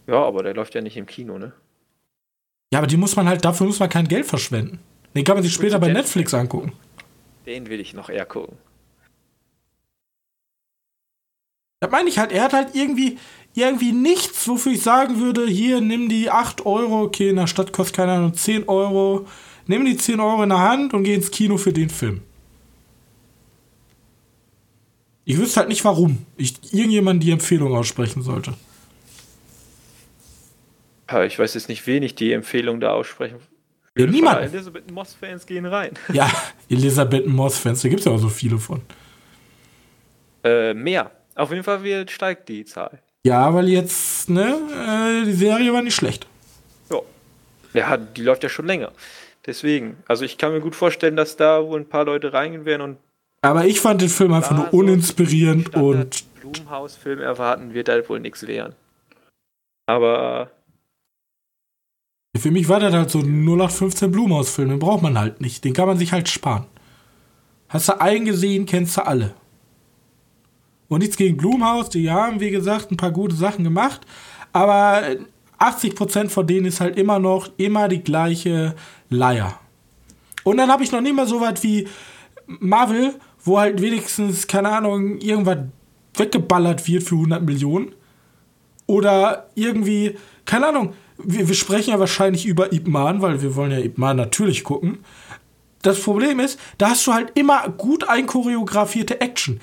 [0.07, 1.53] Ja, aber der läuft ja nicht im Kino, ne?
[2.73, 4.79] Ja, aber die muss man halt, dafür muss man kein Geld verschwenden.
[5.17, 6.73] Den kann man sich später bei Netflix angucken.
[7.47, 8.55] Den will ich noch eher gucken.
[11.79, 13.17] Da meine ich halt, er hat halt irgendwie,
[13.55, 17.73] irgendwie nichts, wofür ich sagen würde, hier, nimm die 8 Euro, okay, in der Stadt
[17.73, 19.25] kostet keine Ahnung 10 Euro,
[19.65, 22.21] nimm die 10 Euro in der Hand und geh ins Kino für den Film.
[25.25, 28.53] Ich wüsste halt nicht, warum ich irgendjemand die Empfehlung aussprechen sollte.
[31.09, 33.39] Ja, ich weiß jetzt nicht, wen ich die Empfehlung da aussprechen
[33.97, 34.53] ja, niemand.
[34.53, 35.91] Elizabeth Moss-Fans gehen rein.
[36.13, 36.29] Ja,
[36.69, 38.81] Elisabeth Moss-Fans, da gibt es ja auch so viele von.
[40.43, 41.11] Äh, mehr.
[41.35, 42.99] Auf jeden Fall steigt die Zahl.
[43.23, 44.57] Ja, weil jetzt, ne,
[45.21, 46.27] äh, die Serie war nicht schlecht.
[46.89, 47.01] Ja.
[47.73, 47.97] ja.
[47.97, 48.91] Die läuft ja schon länger.
[49.45, 49.97] Deswegen.
[50.07, 52.97] Also ich kann mir gut vorstellen, dass da wohl ein paar Leute reingehen werden und.
[53.41, 56.23] Aber ich fand den Film einfach nur uninspirierend so und.
[56.41, 58.75] Blumenhaus-Film erwarten wird halt wohl nichts werden.
[59.85, 60.51] Aber.
[62.39, 64.69] Für mich war das halt so ein 0815 Blumenhaus-Film.
[64.69, 65.63] Den braucht man halt nicht.
[65.63, 66.65] Den kann man sich halt sparen.
[67.69, 69.33] Hast du eingesehen, kennst du alle.
[70.87, 74.01] Und nichts gegen Blumhaus, die haben, wie gesagt, ein paar gute Sachen gemacht.
[74.53, 75.01] Aber
[75.59, 78.75] 80% von denen ist halt immer noch immer die gleiche
[79.09, 79.59] Leier.
[80.43, 81.87] Und dann habe ich noch nicht mal so was wie
[82.45, 85.57] Marvel, wo halt wenigstens, keine Ahnung, irgendwas
[86.15, 87.93] weggeballert wird für 100 Millionen.
[88.85, 93.71] Oder irgendwie, keine Ahnung, wir, wir sprechen ja wahrscheinlich über Ip Man, weil wir wollen
[93.71, 94.99] ja Ip Man natürlich gucken.
[95.81, 99.59] Das Problem ist, da hast du halt immer gut einchoreografierte Action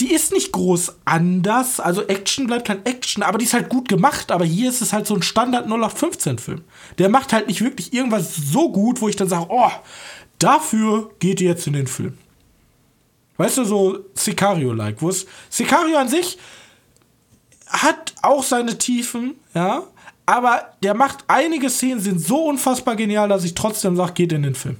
[0.00, 1.78] die ist nicht groß anders.
[1.78, 4.32] Also Action bleibt halt Action, aber die ist halt gut gemacht.
[4.32, 6.62] Aber hier ist es halt so ein Standard 0815-Film.
[6.98, 9.70] Der macht halt nicht wirklich irgendwas so gut, wo ich dann sage, oh,
[10.38, 12.16] dafür geht ihr jetzt in den Film.
[13.36, 15.26] Weißt du, so Sicario-like, wo es.
[15.48, 16.38] Sicario an sich
[17.68, 19.84] hat auch seine Tiefen, ja.
[20.26, 24.42] Aber der macht einige Szenen sind so unfassbar genial, dass ich trotzdem sage, geht in
[24.42, 24.76] den Film.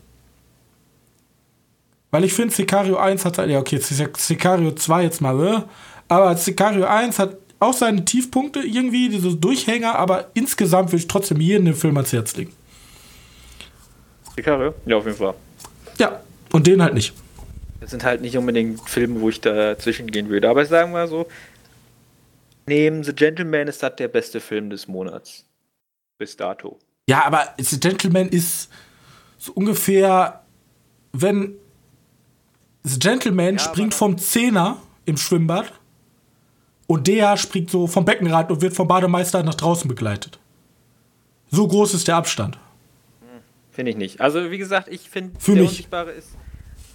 [2.10, 5.62] Weil ich finde, Sicario 1 hat, ja okay, Sicario 2 jetzt mal, äh,
[6.08, 11.40] aber Sicario 1 hat auch seine Tiefpunkte irgendwie, diese Durchhänger, aber insgesamt würde ich trotzdem
[11.40, 12.52] jeden den Film ans Herz legen.
[14.34, 14.74] Sicario?
[14.86, 15.34] Ja, auf jeden Fall.
[15.98, 16.20] Ja,
[16.52, 17.12] und den halt nicht.
[17.80, 20.48] Das sind halt nicht unbedingt Filme, wo ich dazwischen gehen würde.
[20.48, 21.26] Aber sagen wir mal so,
[22.66, 25.44] neben The Gentleman ist das der beste Film des Monats.
[26.18, 26.78] Bis dato.
[27.08, 28.70] Ja, aber The Gentleman ist
[29.38, 30.44] so ungefähr,
[31.12, 31.54] wenn
[32.82, 35.72] The Gentleman ja, springt vom Zehner im Schwimmbad
[36.86, 40.38] und der springt so vom Beckenrand und wird vom Bademeister nach draußen begleitet.
[41.50, 42.58] So groß ist der Abstand.
[43.70, 44.20] Finde ich nicht.
[44.20, 45.70] Also, wie gesagt, ich finde, der mich.
[45.70, 46.28] Unsichtbare ist.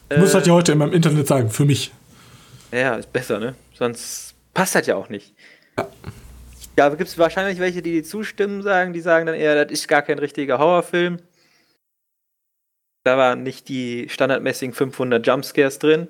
[0.10, 1.92] Äh, muss das ja heute in meinem Internet sagen, für mich.
[2.72, 3.56] Ja, ist besser, ne?
[3.74, 5.34] Sonst passt das ja auch nicht.
[5.78, 5.90] Ja.
[6.78, 9.88] Ja, gibt es wahrscheinlich welche, die, die zustimmen, sagen, die sagen dann eher, das ist
[9.88, 11.20] gar kein richtiger Horrorfilm.
[13.06, 16.08] Da waren nicht die standardmäßigen 500 Jumpscares drin.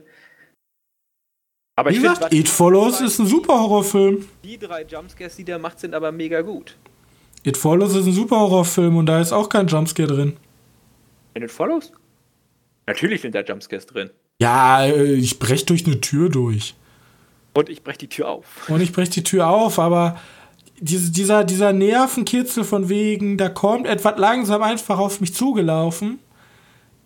[1.78, 4.28] Aber Wie gesagt, It Follows ist ein super Horrorfilm.
[4.44, 6.78] Die drei Jumpscares, die der macht, sind aber mega gut.
[7.44, 10.38] It Follows ist ein super Horrorfilm und da ist auch kein Jumpscare drin.
[11.34, 11.92] In It Follows?
[12.88, 14.10] Natürlich sind da Jumpscares drin.
[14.40, 16.76] Ja, äh, ich brech durch eine Tür durch.
[17.56, 18.70] Und ich brech die Tür auf.
[18.70, 20.20] Und ich brech die Tür auf, aber
[20.78, 26.20] diese, dieser, dieser Nervenkitzel von wegen, da kommt etwas langsam einfach auf mich zugelaufen,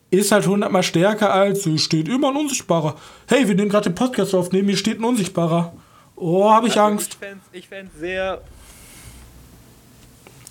[0.10, 2.96] ist halt hundertmal stärker als, so steht immer ein Unsichtbarer.
[3.28, 5.72] Hey, wir nehmen gerade den Podcast aufnehmen, hier steht ein Unsichtbarer.
[6.16, 7.18] Oh, habe ich also Angst.
[7.52, 8.42] Ich fände es sehr,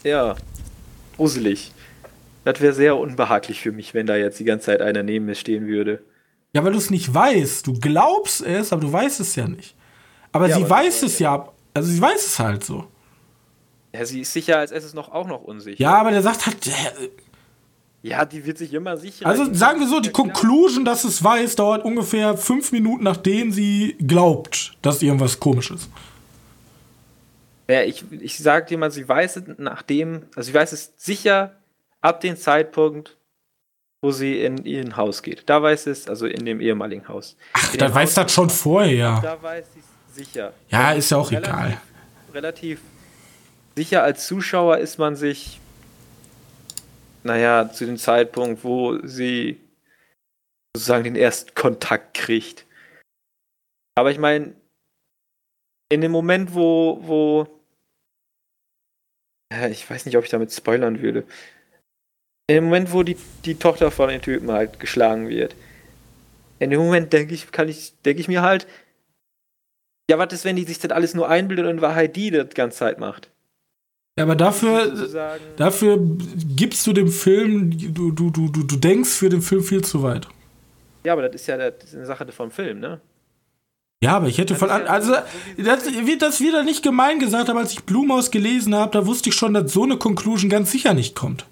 [0.05, 0.37] ja,
[1.17, 1.73] gruselig.
[2.45, 5.35] Das wäre sehr unbehaglich für mich, wenn da jetzt die ganze Zeit einer neben mir
[5.35, 6.05] stehen würde.
[6.55, 7.67] Ja, weil du es nicht weißt.
[7.67, 9.75] Du glaubst es, aber du weißt es ja nicht.
[10.33, 11.49] Aber ja, sie aber weiß es ja.
[11.75, 12.87] Also sie weiß es halt so.
[13.93, 15.81] Ja, sie ist sicher als erstes noch auch noch unsicher.
[15.81, 16.71] Ja, aber der sagt halt.
[18.03, 19.27] Ja, die wird sich immer sicher.
[19.27, 23.97] Also sagen wir so, die Conclusion, dass es weiß, dauert ungefähr fünf Minuten, nachdem sie
[24.07, 25.91] glaubt, dass irgendwas komisch ist.
[27.69, 31.57] Ja, ich, ich sag dir mal, sie weiß es nachdem, also sie weiß es sicher
[32.01, 33.17] ab dem Zeitpunkt,
[34.01, 35.49] wo sie in ihr Haus geht.
[35.51, 37.37] Da weiß es, also in dem ehemaligen Haus.
[37.53, 39.21] Ach, da weiß das schon vorher.
[39.23, 40.53] Da weiß sie es sicher.
[40.69, 41.81] Ja, ist ja auch relativ, egal.
[42.35, 42.81] Relativ
[43.77, 45.61] sicher als Zuschauer ist man sich,
[47.23, 49.61] naja, zu dem Zeitpunkt, wo sie
[50.77, 52.67] sozusagen den ersten Kontakt kriegt.
[53.97, 54.55] Aber ich meine,
[55.91, 57.61] in dem Moment, wo, wo,
[59.71, 61.25] ich weiß nicht, ob ich damit spoilern würde.
[62.49, 65.55] In dem Moment, wo die, die Tochter von den Typen halt geschlagen wird,
[66.59, 68.67] in dem Moment denke ich, kann ich, denke ich mir halt,
[70.09, 72.49] ja, was ist, wenn die sich das alles nur einbildet und in Wahrheit die das
[72.55, 73.31] ganze Zeit macht?
[74.19, 74.93] Ja, aber dafür,
[75.57, 75.99] dafür
[76.57, 80.27] gibst du dem Film, du, du, du, du denkst für den Film viel zu weit.
[81.05, 83.01] Ja, aber das ist ja das ist eine Sache vom Film, ne?
[84.03, 85.13] Ja, aber ich hätte von an, also
[85.57, 89.29] das wird das wieder nicht gemein gesagt, aber als ich Blumhaus gelesen habe, da wusste
[89.29, 91.47] ich schon, dass so eine Conclusion ganz sicher nicht kommt.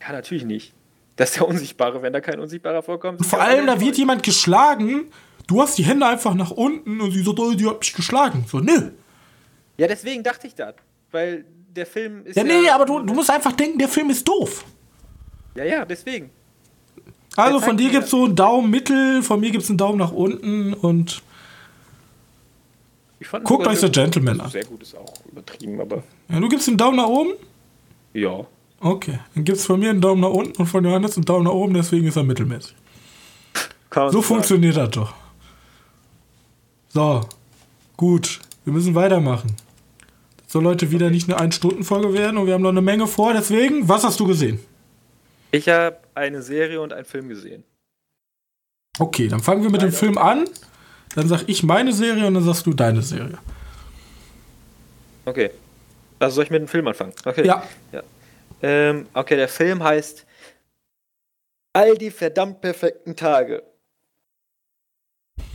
[0.00, 0.72] Ja, natürlich nicht.
[1.16, 3.18] Das ist der Unsichtbare, wenn da kein Unsichtbarer vorkommt.
[3.18, 5.06] Und vor allem, da wird jemand geschlagen,
[5.50, 8.44] du hast die Hände einfach nach unten und sie so, oh, die hat mich geschlagen.
[8.48, 8.90] So, nö.
[9.76, 10.74] Ja, deswegen dachte ich das.
[11.10, 12.36] Weil der Film ist.
[12.36, 14.64] Ja, nee, ja, aber du, du musst einfach denken, der Film ist doof.
[15.56, 16.30] Ja, ja, deswegen.
[17.36, 19.98] Also von dir gibt es so einen Daumen mittel, von mir gibt es einen Daumen
[19.98, 21.22] nach unten und.
[23.44, 24.50] Guckt euch The Gentleman an.
[24.50, 26.02] Sehr gut ist auch übertrieben, aber.
[26.28, 27.32] Ja, du gibst einen Daumen nach oben?
[28.14, 28.46] Ja.
[28.80, 31.44] Okay, dann gibt es von mir einen Daumen nach unten und von Johannes einen Daumen
[31.44, 32.74] nach oben, deswegen ist er mittelmäßig.
[33.92, 34.22] so sagen.
[34.22, 35.14] funktioniert das doch.
[36.90, 37.22] So,
[37.96, 39.56] gut, wir müssen weitermachen
[40.50, 43.32] soll Leute wieder nicht eine Ein-Stunden-Folge werden und wir haben noch eine Menge vor.
[43.32, 44.58] Deswegen, was hast du gesehen?
[45.52, 47.62] Ich habe eine Serie und einen Film gesehen.
[48.98, 50.48] Okay, dann fangen wir mit dem Film an.
[51.14, 53.38] Dann sag ich meine Serie und dann sagst du deine Serie.
[55.24, 55.50] Okay.
[56.18, 57.12] Also soll ich mit dem Film anfangen?
[57.24, 57.46] Okay.
[57.46, 57.62] Ja.
[57.92, 58.02] ja.
[58.60, 60.26] Ähm, okay, der Film heißt
[61.72, 63.62] All die verdammt perfekten Tage.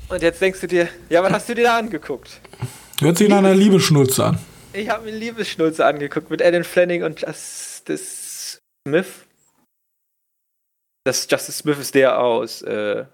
[0.08, 2.40] Und jetzt denkst du dir, ja, was hast du dir da angeguckt?
[3.00, 4.40] Hört sich nach einer Liebesschnulze an.
[4.74, 9.08] Ich habe mir Liebesschnulze angeguckt mit Alan Fleming und Justice Smith.
[11.06, 13.06] Das Justice Smith ist der aus äh,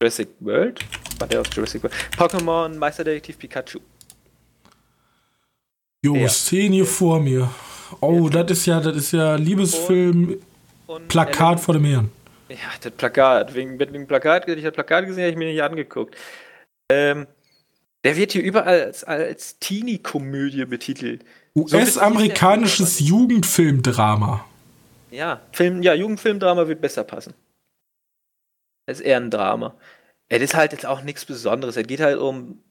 [0.00, 0.80] Jurassic World.
[1.18, 1.94] War der aus Jurassic World?
[2.16, 3.78] Pokémon Meisterdetektiv Pikachu.
[6.04, 6.28] Jo, ja.
[6.28, 7.50] Szene hier vor mir.
[8.00, 8.42] Oh, ja.
[8.42, 10.42] das ist ja, das ist ja Liebesfilm, und,
[10.86, 12.12] und Plakat Alan, vor dem Herrn.
[12.48, 13.54] Ja, das Plakat.
[13.54, 16.16] Wegen, wegen Plakat, ich das Plakat gesehen, habe ich mir nicht angeguckt.
[16.90, 17.26] Ähm,
[18.04, 21.24] der wird hier überall als, als Teenie-Komödie betitelt.
[21.56, 24.44] US-amerikanisches Jugendfilmdrama.
[25.10, 27.34] Ja, Film, ja, Jugendfilmdrama wird besser passen.
[28.86, 29.74] Es ist eher ein Drama.
[30.28, 31.76] es ist halt jetzt auch nichts Besonderes.
[31.76, 32.62] Es geht halt um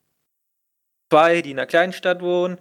[1.09, 2.57] zwei, die in einer kleinen Stadt wohnen.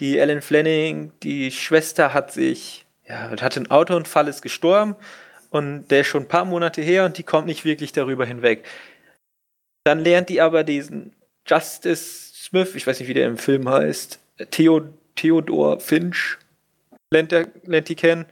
[0.00, 4.96] Die Ellen Fleming, die Schwester hat sich, ja, hat einen Autounfall, ist gestorben
[5.50, 8.64] und der ist schon ein paar Monate her und die kommt nicht wirklich darüber hinweg.
[9.84, 11.14] Dann lernt die aber diesen
[11.46, 16.38] Justice Smith, ich weiß nicht, wie der im Film heißt, Theo, Theodor Finch,
[17.10, 18.26] lernt, der, lernt die kennen.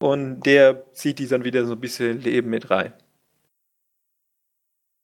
[0.00, 2.92] Und der zieht die dann wieder so ein bisschen Leben mit rein.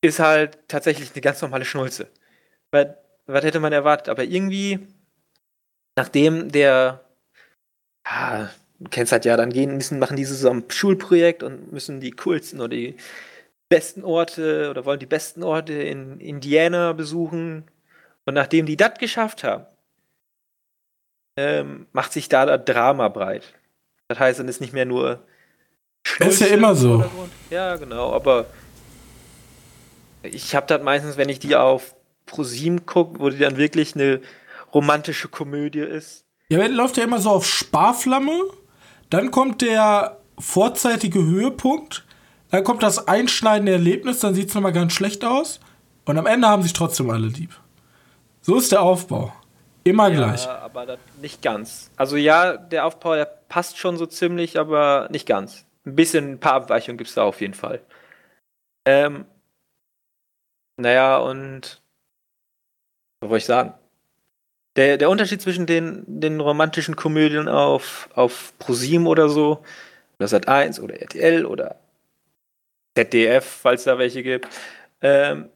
[0.02, 2.10] Ist halt tatsächlich eine ganz normale Schnulze.
[2.70, 2.88] Was,
[3.26, 4.08] was hätte man erwartet?
[4.08, 4.86] Aber irgendwie,
[5.96, 7.04] nachdem der,
[8.04, 8.48] du
[8.90, 12.60] kennst halt ja, dann gehen müssen, machen die so ein Schulprojekt und müssen die coolsten
[12.60, 12.96] oder die
[13.68, 17.64] besten Orte oder wollen die besten Orte in Indiana besuchen.
[18.24, 19.66] Und nachdem die das geschafft haben,
[21.36, 23.54] ähm, macht sich da das Drama breit.
[24.08, 25.22] Das heißt, dann ist nicht mehr nur.
[26.06, 27.04] Schnulze ist ja immer so.
[27.50, 28.46] Ja, genau, aber
[30.22, 31.94] ich habe das meistens, wenn ich die auf
[32.26, 34.20] ProSieben gucke, wo die dann wirklich eine
[34.74, 36.24] romantische Komödie ist.
[36.48, 38.50] Ja, läuft ja immer so auf Sparflamme,
[39.10, 42.04] dann kommt der vorzeitige Höhepunkt,
[42.50, 45.60] dann kommt das einschneidende Erlebnis, dann sieht es nochmal ganz schlecht aus
[46.04, 47.50] und am Ende haben sich trotzdem alle lieb.
[48.40, 49.32] So ist der Aufbau.
[49.84, 50.48] Immer ja, gleich.
[50.48, 51.90] aber nicht ganz.
[51.96, 55.66] Also ja, der Aufbau, der passt schon so ziemlich, aber nicht ganz.
[55.86, 57.80] Ein bisschen, ein paar Abweichungen gibt es da auf jeden Fall.
[58.86, 59.24] Ähm,
[60.76, 61.82] naja, und
[63.20, 63.74] was wollte ich sagen?
[64.76, 69.64] Der, der Unterschied zwischen den, den romantischen Komödien auf, auf ProSieben oder so,
[70.18, 71.80] oder Sat1 oder RTL oder
[72.96, 74.48] ZDF, falls da welche gibt.
[75.00, 75.48] Ähm,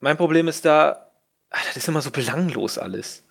[0.00, 1.10] mein Problem ist da,
[1.50, 3.24] ach, das ist immer so belanglos alles.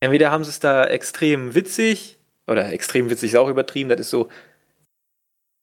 [0.00, 4.10] Entweder haben sie es da extrem witzig, oder extrem witzig ist auch übertrieben, das ist
[4.10, 4.28] so,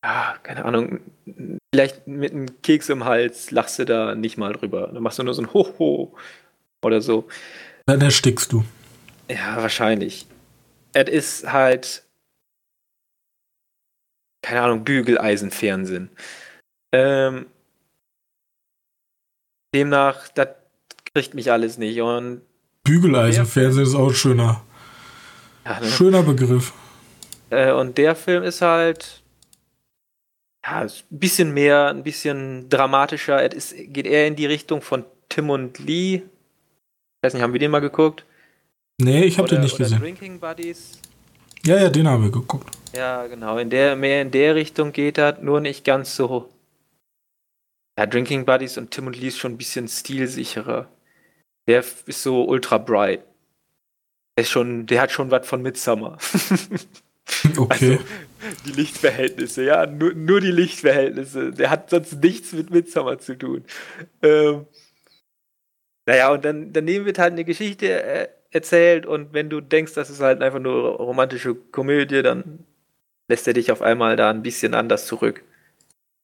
[0.03, 1.01] ja, keine Ahnung,
[1.73, 4.89] vielleicht mit einem Keks im Hals lachst du da nicht mal drüber.
[4.91, 6.15] Dann machst du nur so ein Hoho
[6.83, 7.27] oder so.
[7.85, 8.63] Dann erstickst du.
[9.29, 10.27] Ja, wahrscheinlich.
[10.93, 12.03] Es ist halt,
[14.41, 16.10] keine Ahnung, Bügeleisenfernsehen.
[16.93, 17.45] Ähm,
[19.73, 20.49] demnach, das
[21.13, 22.01] kriegt mich alles nicht.
[22.01, 22.41] Und
[22.84, 24.63] Bügeleisenfernsehen ist auch ein schöner,
[25.65, 25.88] ja, ne?
[25.88, 26.73] schöner Begriff.
[27.49, 29.21] Äh, und der Film ist halt
[30.65, 33.43] ja, ein bisschen mehr, ein bisschen dramatischer.
[33.43, 36.15] Es ist, geht eher in die Richtung von Tim und Lee.
[36.15, 36.23] Ich
[37.23, 38.25] weiß nicht, haben wir den mal geguckt?
[39.03, 39.99] Nee, ich habe den nicht gesehen.
[39.99, 40.99] Drinking Buddies.
[41.65, 42.69] Ja, ja, den haben wir geguckt.
[42.93, 43.57] Ja, genau.
[43.57, 46.49] In der, mehr in der Richtung geht er, nur nicht ganz so.
[47.97, 50.87] Ja, Drinking Buddies und Tim und Lee ist schon ein bisschen stilsicherer.
[51.67, 53.23] Der ist so ultra bright.
[54.37, 56.17] Der, ist schon, der hat schon was von Midsummer.
[57.57, 57.67] okay.
[57.69, 58.03] Also,
[58.65, 61.51] die Lichtverhältnisse, ja, nur, nur die Lichtverhältnisse.
[61.51, 63.65] Der hat sonst nichts mit Midsummer zu tun.
[64.21, 64.67] Ähm,
[66.05, 70.09] naja, und dann daneben wird halt eine Geschichte äh, erzählt und wenn du denkst, das
[70.09, 72.59] ist halt einfach nur romantische Komödie, dann
[73.27, 75.43] lässt er dich auf einmal da ein bisschen anders zurück.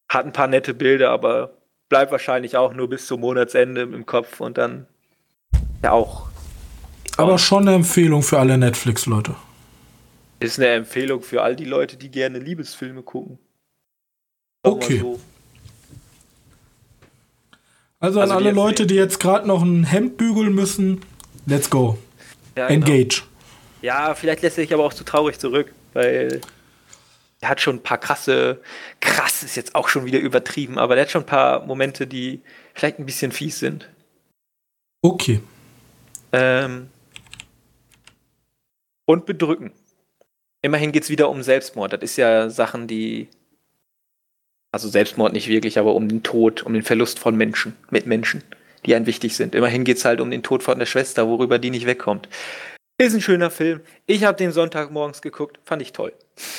[0.09, 1.53] Hat ein paar nette Bilder, aber
[1.89, 4.85] bleibt wahrscheinlich auch nur bis zum Monatsende im Kopf und dann
[5.83, 6.27] ja auch.
[7.15, 9.35] Aber schon eine Empfehlung für alle Netflix-Leute.
[10.39, 13.39] Ist eine Empfehlung für all die Leute, die gerne Liebesfilme gucken.
[14.63, 14.99] okay.
[14.99, 15.19] So.
[17.99, 21.01] Also an also alle Leute, die jetzt gerade noch ein Hemd bügeln müssen,
[21.47, 21.97] let's go.
[22.57, 22.87] Ja, genau.
[22.87, 23.21] Engage.
[23.21, 23.27] Genau.
[23.83, 26.41] Ja, vielleicht lässt er sich aber auch zu traurig zurück, weil
[27.39, 28.61] er hat schon ein paar krasse,
[28.99, 32.41] krass ist jetzt auch schon wieder übertrieben, aber er hat schon ein paar Momente, die
[32.73, 33.87] vielleicht ein bisschen fies sind.
[35.01, 35.41] Okay.
[36.33, 36.89] Ähm,
[39.05, 39.71] und bedrücken.
[40.61, 41.93] Immerhin geht es wieder um Selbstmord.
[41.93, 43.29] Das ist ja Sachen, die.
[44.71, 48.43] Also Selbstmord nicht wirklich, aber um den Tod, um den Verlust von Menschen, mit Menschen,
[48.88, 49.54] die einem wichtig sind.
[49.54, 52.28] Immerhin geht es halt um den Tod von der Schwester, worüber die nicht wegkommt.
[53.00, 53.82] Ist ein schöner Film.
[54.08, 56.13] Ich habe den Sonntagmorgens geguckt, fand ich toll.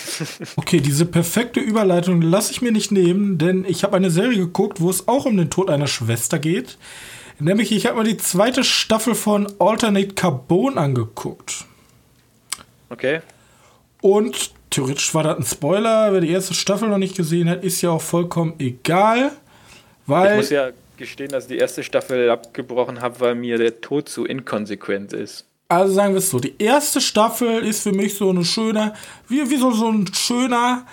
[0.57, 4.81] okay, diese perfekte Überleitung lasse ich mir nicht nehmen, denn ich habe eine Serie geguckt,
[4.81, 6.79] wo es auch um den Tod einer Schwester geht.
[7.41, 11.65] Nämlich, ich habe mir die zweite Staffel von Alternate Carbon angeguckt.
[12.91, 13.21] Okay.
[14.01, 17.81] Und theoretisch war das ein Spoiler, wer die erste Staffel noch nicht gesehen hat, ist
[17.81, 19.33] ja auch vollkommen egal.
[20.07, 23.81] Weil ich muss ja gestehen, dass ich die erste Staffel abgebrochen habe, weil mir der
[23.81, 25.47] Tod zu inkonsequent ist.
[25.69, 28.95] Also sagen wir es so, die erste Staffel ist für mich so eine schöne,
[29.29, 30.87] wie, wie so, so ein schöner,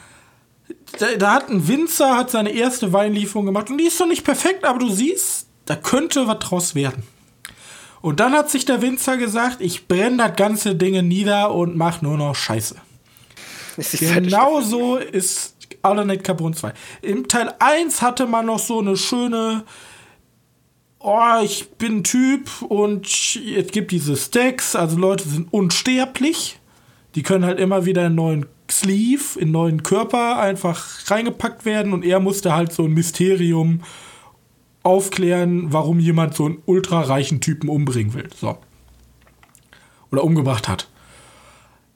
[0.99, 4.25] da, da, hat ein Winzer, hat seine erste Weinlieferung gemacht und die ist doch nicht
[4.25, 7.03] perfekt, aber du siehst, da könnte was draus werden.
[8.01, 12.01] Und dann hat sich der Winzer gesagt, ich brenne das ganze Ding nieder und mach
[12.01, 12.75] nur noch Scheiße.
[13.99, 16.73] Genau so ist Alternate Carbon 2.
[17.01, 19.63] Im Teil 1 hatte man noch so eine schöne
[21.05, 26.59] oh, ich bin ein Typ und es gibt diese Stacks, also Leute sind unsterblich.
[27.13, 32.03] Die können halt immer wieder einen neuen Sleeve, in neuen Körper einfach reingepackt werden und
[32.03, 33.81] er musste halt so ein Mysterium
[34.83, 38.27] aufklären, warum jemand so einen ultra-reichen Typen umbringen will.
[38.35, 38.57] So.
[40.11, 40.89] Oder umgebracht hat.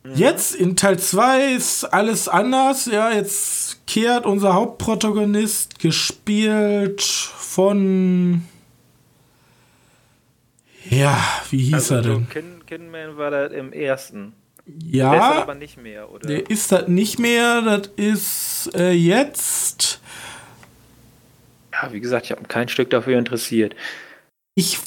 [0.04, 0.16] Mhm.
[0.16, 2.86] Jetzt in Teil 2 ist alles anders.
[2.86, 8.44] Ja, jetzt kehrt unser Hauptprotagonist, gespielt von.
[10.90, 12.30] Ja, wie hieß also, er denn?
[12.30, 14.34] Kin Kinman war das im ersten.
[14.66, 15.12] Ja.
[15.12, 16.28] Der ist aber nicht mehr, oder?
[16.28, 17.62] Der ist das nicht mehr.
[17.62, 20.00] Das ist äh, jetzt.
[21.74, 23.76] Ja, wie gesagt, ich habe kein Stück dafür interessiert.
[24.56, 24.80] Ich.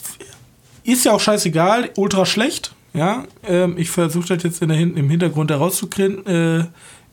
[0.84, 2.74] Ist ja auch scheißegal, ultra schlecht.
[2.92, 6.58] Ja, ähm, ich versuche das jetzt in der, im Hintergrund herauszukriegen, äh,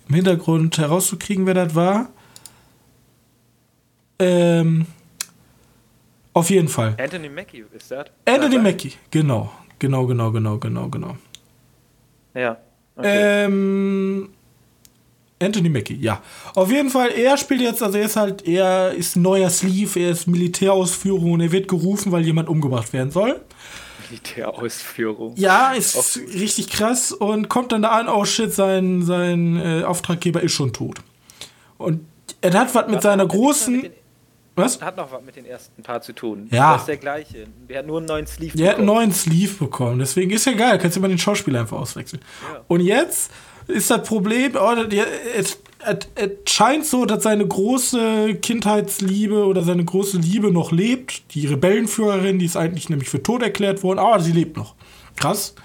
[0.07, 2.09] im Hintergrund herauszukriegen, wer das war.
[4.17, 4.87] Ähm,
[6.33, 6.95] auf jeden Fall.
[6.99, 8.07] Anthony Mackie ist das?
[8.25, 9.51] Anthony Mackie, genau.
[9.79, 11.17] Genau, genau, genau, genau, genau.
[12.33, 12.57] Ja.
[12.95, 13.45] Okay.
[13.45, 14.29] Ähm,
[15.41, 16.21] Anthony Mackie, ja.
[16.53, 20.11] Auf jeden Fall, er spielt jetzt, also er ist halt, er ist neuer Sleeve, er
[20.11, 23.39] ist Militärausführung und er wird gerufen, weil jemand umgebracht werden soll.
[24.09, 25.33] Militärausführung.
[25.37, 29.83] Ja, ist Auch richtig krass und kommt dann da an, oh shit, sein, sein äh,
[29.83, 30.97] Auftraggeber ist schon tot.
[31.77, 32.01] Und
[32.41, 33.89] er hat was mit seiner großen.
[34.59, 34.81] Was?
[34.81, 36.47] Hat noch was mit den ersten Paar zu tun.
[36.51, 36.73] Ja.
[36.73, 37.47] Das ist der gleiche.
[37.69, 38.63] Der hat nur einen neuen Sleeve der bekommen.
[38.63, 39.99] Der hat einen neuen Sleeve bekommen.
[39.99, 40.77] Deswegen ist ja geil.
[40.77, 42.21] Kannst du mal den Schauspieler einfach auswechseln.
[42.53, 42.61] Ja.
[42.67, 43.31] Und jetzt
[43.67, 44.73] ist das Problem, oh,
[45.35, 45.59] es
[46.45, 51.33] scheint so, dass seine große Kindheitsliebe oder seine große Liebe noch lebt.
[51.33, 54.75] Die Rebellenführerin, die ist eigentlich nämlich für tot erklärt worden, aber sie lebt noch.
[55.15, 55.55] Krass.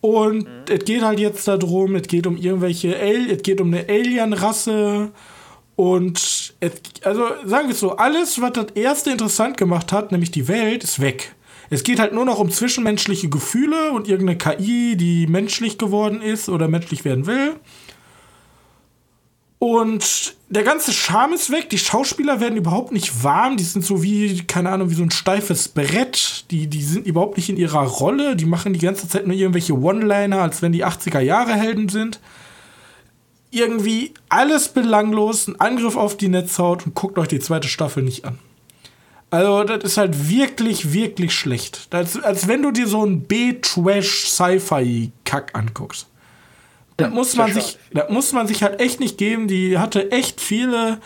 [0.00, 0.64] Und mhm.
[0.68, 5.10] es geht halt jetzt darum, es geht um irgendwelche, es geht um eine Alien-Rasse.
[5.78, 6.74] Und es,
[7.04, 10.82] also sagen wir es so, alles, was das erste interessant gemacht hat, nämlich die Welt,
[10.82, 11.36] ist weg.
[11.70, 16.48] Es geht halt nur noch um zwischenmenschliche Gefühle und irgendeine KI, die menschlich geworden ist
[16.48, 17.54] oder menschlich werden will.
[19.60, 21.70] Und der ganze Charme ist weg.
[21.70, 23.56] Die Schauspieler werden überhaupt nicht warm.
[23.56, 26.46] Die sind so wie, keine Ahnung, wie so ein steifes Brett.
[26.50, 28.34] Die, die sind überhaupt nicht in ihrer Rolle.
[28.34, 32.18] Die machen die ganze Zeit nur irgendwelche One-Liner, als wenn die 80er-Jahre-Helden sind.
[33.50, 35.48] Irgendwie alles belanglos.
[35.48, 38.38] Ein Angriff auf die Netzhaut und guckt euch die zweite Staffel nicht an.
[39.30, 41.88] Also, das ist halt wirklich, wirklich schlecht.
[41.90, 46.06] Das, als wenn du dir so einen B-Trash-Sci-Fi-Kack anguckst.
[46.96, 49.46] Da muss man sich, da muss man sich halt echt nicht geben.
[49.46, 51.00] Die hatte echt viele,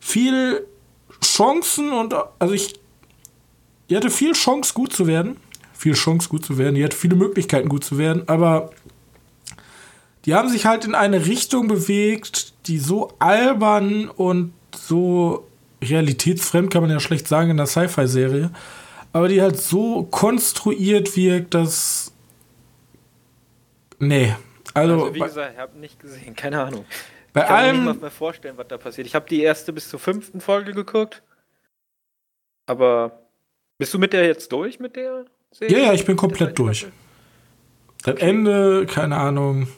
[0.00, 0.64] viel
[1.22, 2.78] Chancen und also ich,
[3.90, 5.36] die hatte viel Chance gut zu werden,
[5.74, 6.74] viel Chance gut zu werden.
[6.74, 8.70] Die hatte viele Möglichkeiten gut zu werden, aber
[10.24, 15.46] die haben sich halt in eine Richtung bewegt, die so albern und so
[15.82, 18.50] realitätsfremd kann man ja schlecht sagen in der Sci-Fi-Serie,
[19.12, 22.12] aber die halt so konstruiert wirkt, dass.
[23.98, 24.34] Nee.
[24.74, 26.84] Also, also wie gesagt, ich habe nicht gesehen, keine Ahnung.
[27.32, 29.06] Bei ich kann allem, mir nicht mal vorstellen, was da passiert.
[29.06, 31.22] Ich habe die erste bis zur fünften Folge geguckt.
[32.66, 33.22] Aber
[33.78, 35.78] bist du mit der jetzt durch mit der Serie?
[35.78, 36.86] Ja, ja, ich bin komplett durch.
[38.02, 38.28] Das okay.
[38.28, 39.68] Ende, keine Ahnung.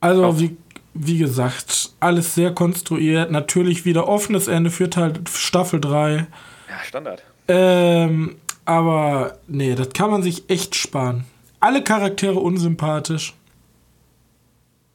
[0.00, 0.56] Also, wie
[1.00, 3.30] wie gesagt, alles sehr konstruiert.
[3.30, 6.26] Natürlich wieder offenes Ende für Teil Staffel 3.
[6.68, 7.22] Ja, Standard.
[7.46, 11.24] Ähm, aber nee, das kann man sich echt sparen.
[11.60, 13.34] Alle Charaktere unsympathisch.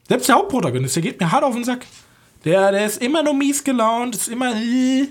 [0.08, 1.86] Selbst der Hauptprotagonist, der geht mir hart auf den Sack.
[2.44, 4.54] Der, der ist immer nur mies gelaunt, ist immer.
[4.56, 5.08] Äh.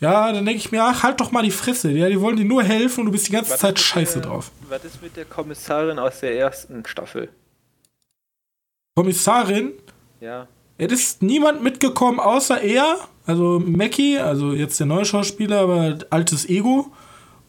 [0.00, 1.90] Ja, dann denke ich mir, ach, halt doch mal die Fresse.
[1.92, 4.28] Ja, die wollen dir nur helfen und du bist die ganze was Zeit scheiße der,
[4.28, 4.50] drauf.
[4.68, 7.30] Was ist mit der Kommissarin aus der ersten Staffel?
[8.94, 9.72] Kommissarin?
[10.20, 10.46] Ja.
[10.78, 16.48] Es ist niemand mitgekommen außer er, also Mackie, also jetzt der neue Schauspieler, aber altes
[16.48, 16.92] Ego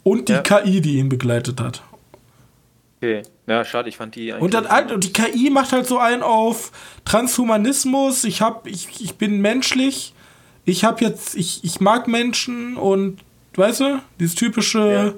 [0.03, 0.41] und die ja.
[0.41, 1.83] KI, die ihn begleitet hat.
[2.97, 4.43] Okay, ja, schade, ich fand die eigentlich.
[4.43, 6.71] Und, das, und die KI macht halt so einen auf
[7.03, 10.13] Transhumanismus, ich hab, ich, ich bin menschlich,
[10.65, 13.19] ich hab jetzt, ich, ich mag Menschen und
[13.55, 15.17] weißt du, dieses typische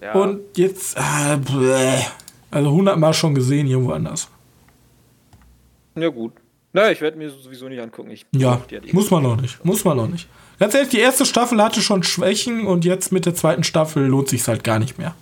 [0.00, 0.06] ja.
[0.06, 0.12] Ja.
[0.20, 1.98] und jetzt, äh,
[2.50, 4.28] also hundertmal schon gesehen irgendwo anders.
[5.96, 6.32] Ja, gut.
[6.72, 8.10] Naja, ich werde mir sowieso nicht angucken.
[8.10, 8.60] Ich ja,
[8.92, 9.64] muss man noch nicht.
[9.64, 10.28] Muss man noch nicht.
[10.58, 14.28] Ganz ehrlich, die erste Staffel hatte schon Schwächen und jetzt mit der zweiten Staffel lohnt
[14.28, 15.14] sich halt gar nicht mehr.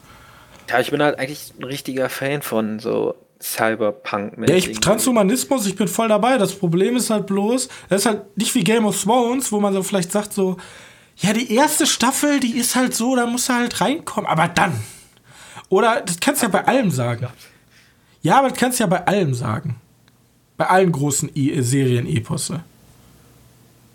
[0.71, 4.49] Ja, ich bin halt eigentlich ein richtiger Fan von so Cyberpunk.
[4.49, 6.39] Ja, ich, Transhumanismus, ich bin voll dabei.
[6.39, 9.75] Das Problem ist halt bloß, das ist halt nicht wie Game of Thrones, wo man
[9.75, 10.57] so vielleicht sagt so,
[11.17, 14.73] ja, die erste Staffel, die ist halt so, da muss er halt reinkommen, aber dann.
[15.69, 17.29] Oder, das kannst du ja bei allem sagen.
[18.23, 19.77] Ja, aber das kannst du ja bei allem sagen.
[20.57, 22.63] Bei allen großen I Serien-Eposse.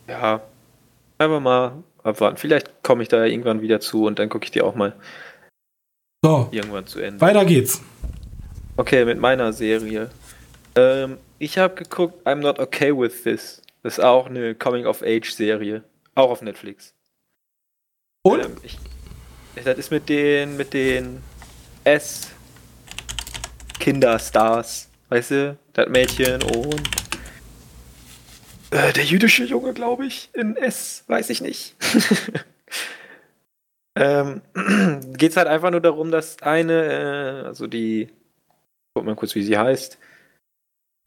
[0.08, 0.42] Ja.
[1.18, 2.38] Einfach mal abwarten.
[2.38, 4.94] Vielleicht komme ich da irgendwann wieder zu und dann gucke ich die auch mal
[6.24, 7.22] So, irgendwann zu Ende.
[7.22, 7.82] weiter geht's.
[8.76, 10.10] Okay, mit meiner Serie.
[10.76, 13.62] Ähm, ich habe geguckt, I'm Not Okay With This.
[13.84, 15.84] Das ist auch eine Coming-of-Age-Serie.
[16.16, 16.94] Auch auf Netflix.
[18.24, 18.44] Und?
[18.44, 18.78] Ähm, ich,
[19.64, 21.22] das ist mit den, mit den
[21.84, 22.30] S
[23.80, 24.87] Kinderstars.
[25.10, 25.58] Weißt du?
[25.74, 26.82] Das Mädchen und
[28.72, 31.06] äh, der jüdische Junge, glaube ich, in S.
[31.08, 31.76] Weiß ich nicht.
[33.96, 34.42] ähm,
[35.14, 38.10] Geht es halt einfach nur darum, dass eine, äh, also die,
[38.94, 39.98] guck mal kurz, wie sie heißt,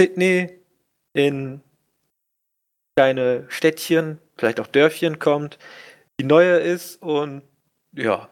[0.00, 0.58] Sydney
[1.12, 1.60] in
[2.96, 5.58] kleine Städtchen, vielleicht auch Dörfchen kommt,
[6.18, 7.42] die neue ist und
[7.92, 8.30] ja,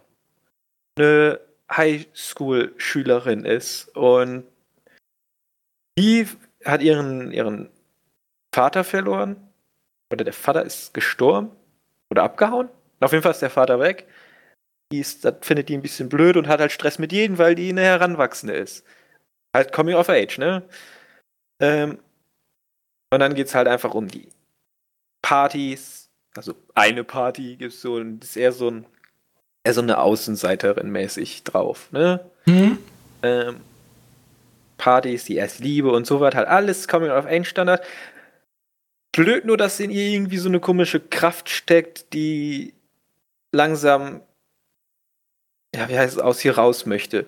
[0.97, 1.41] eine
[1.71, 4.45] Highschool-Schülerin ist und
[5.99, 6.29] die
[6.65, 7.71] hat ihren, ihren
[8.55, 9.37] Vater verloren
[10.13, 11.51] oder der Vater ist gestorben
[12.11, 12.69] oder abgehauen.
[13.01, 14.07] Auf jeden Fall ist der Vater weg.
[14.93, 17.55] Die ist, das findet die ein bisschen blöd und hat halt Stress mit jedem, weil
[17.55, 18.87] die eine Heranwachsende ist.
[19.55, 20.63] Halt Coming of Age, ne?
[21.61, 21.99] Ähm,
[23.11, 24.29] und dann geht es halt einfach um die
[25.21, 26.11] Partys.
[26.37, 28.87] Also eine Party gibt es so, und das ist eher so ein
[29.65, 32.31] eher so eine Außenseiterin mäßig drauf, ne?
[32.45, 32.79] Hm?
[33.23, 33.61] Ähm,
[34.79, 37.85] Partys, die erst Liebe und so weiter, halt alles Coming of Age Standard.
[39.13, 42.73] Blöd nur, dass in ihr irgendwie so eine komische Kraft steckt, die
[43.53, 44.23] langsam,
[45.75, 47.27] ja, wie heißt es, aus hier raus möchte.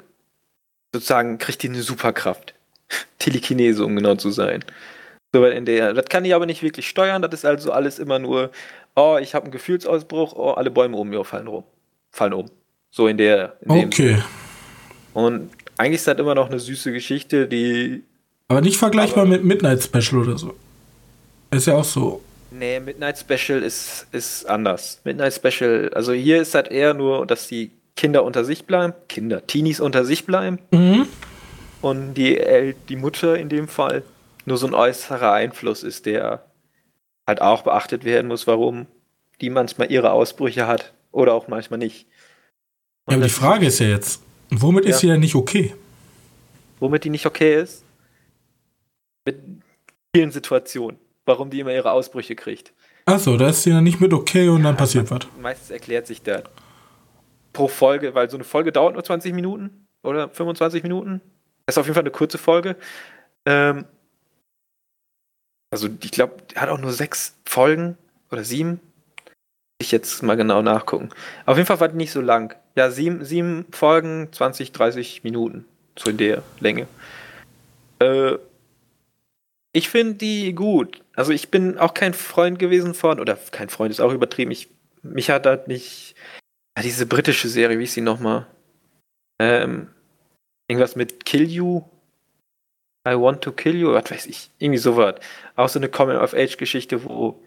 [0.92, 2.54] Sozusagen kriegt die eine Superkraft.
[3.18, 4.64] Telekinese, um genau zu sein.
[5.32, 5.94] So weit in der.
[5.94, 7.22] Das kann ich aber nicht wirklich steuern.
[7.22, 8.50] Das ist also alles immer nur,
[8.96, 11.64] oh, ich habe einen Gefühlsausbruch, oh, alle Bäume um mir fallen rum.
[12.10, 12.50] Fallen um.
[12.90, 13.56] So in der.
[13.60, 14.22] In Okay.
[15.14, 18.02] Und eigentlich ist das immer noch eine süße Geschichte, die.
[18.48, 20.54] Aber nicht vergleichbar Aber- mit Midnight Special oder so.
[21.50, 22.22] Ist ja auch so.
[22.52, 25.00] Nee, Midnight Special ist, ist anders.
[25.04, 28.92] Midnight Special, also hier ist halt eher nur, dass die Kinder unter sich bleiben.
[29.08, 30.58] Kinder, Teenies unter sich bleiben.
[30.72, 31.06] Mhm.
[31.80, 34.02] Und die, El die Mutter in dem Fall
[34.46, 36.44] nur so ein äußerer Einfluss ist, der
[37.26, 38.86] halt auch beachtet werden muss, warum
[39.40, 42.06] die manchmal ihre Ausbrüche hat oder auch manchmal nicht.
[43.06, 44.98] Und Ja, aber die Frage ist ja jetzt, womit ist Ja.
[44.98, 45.74] sie denn nicht okay?
[46.78, 47.84] Womit die nicht okay ist?
[49.26, 49.38] Mit
[50.14, 50.98] vielen Situationen.
[51.26, 52.72] Warum die immer ihre Ausbrüche kriegt.
[53.04, 55.20] Achso, da ist sie dann nicht mit okay und dann passiert was.
[55.40, 56.42] Meistens erklärt sich das
[57.52, 61.20] pro Folge, weil so eine Folge dauert nur 20 Minuten oder 25 Minuten.
[61.66, 62.76] Das ist auf jeden Fall eine kurze Folge.
[63.46, 63.84] Ähm,
[65.72, 67.96] also ich glaube, die hat auch nur sechs Folgen
[68.30, 68.80] oder sieben.
[69.80, 71.10] Ich jetzt mal genau nachgucken.
[71.46, 72.54] Auf jeden Fall war die nicht so lang.
[72.80, 75.66] Ja, sieben, sieben Folgen, 20, 30 Minuten.
[75.98, 76.86] So in der Länge.
[77.98, 78.38] Äh,
[79.74, 81.02] ich finde die gut.
[81.14, 84.50] Also ich bin auch kein Freund gewesen von, oder kein Freund ist auch übertrieben.
[84.50, 84.70] Ich,
[85.02, 86.14] mich hat halt nicht.
[86.74, 88.46] Ja, diese britische Serie, wie ist sie nochmal?
[89.38, 89.90] Ähm,
[90.66, 91.82] irgendwas mit Kill You.
[93.06, 94.50] I want to kill you, was weiß ich.
[94.58, 95.16] Irgendwie sowas.
[95.54, 97.42] Auch so eine Coming-of-Age-Geschichte, wo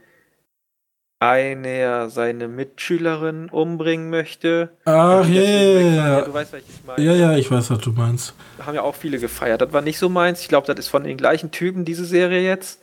[1.23, 4.75] einer seine Mitschülerin umbringen möchte.
[4.85, 6.21] Ach, ja, ja, ja.
[6.21, 7.01] Du weißt, was ich meine.
[7.01, 8.33] Ja, ja, ich weiß, was du meinst.
[8.59, 9.61] haben ja auch viele gefeiert.
[9.61, 10.41] Das war nicht so meins.
[10.41, 12.81] Ich glaube, das ist von den gleichen Typen, diese Serie jetzt.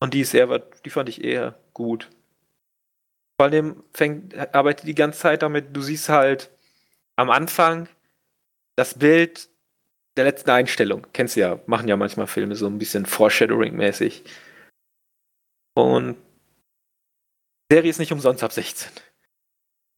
[0.00, 2.10] Und die ist eher, die fand ich eher gut.
[3.38, 6.50] Vor allem fängt, arbeitet die ganze Zeit damit, du siehst halt
[7.16, 7.88] am Anfang
[8.76, 9.48] das Bild
[10.16, 11.06] der letzten Einstellung.
[11.12, 14.24] Kennst du ja, machen ja manchmal Filme so ein bisschen Foreshadowing-mäßig.
[15.74, 16.16] Und
[17.70, 18.90] Serie ist nicht umsonst ab 16.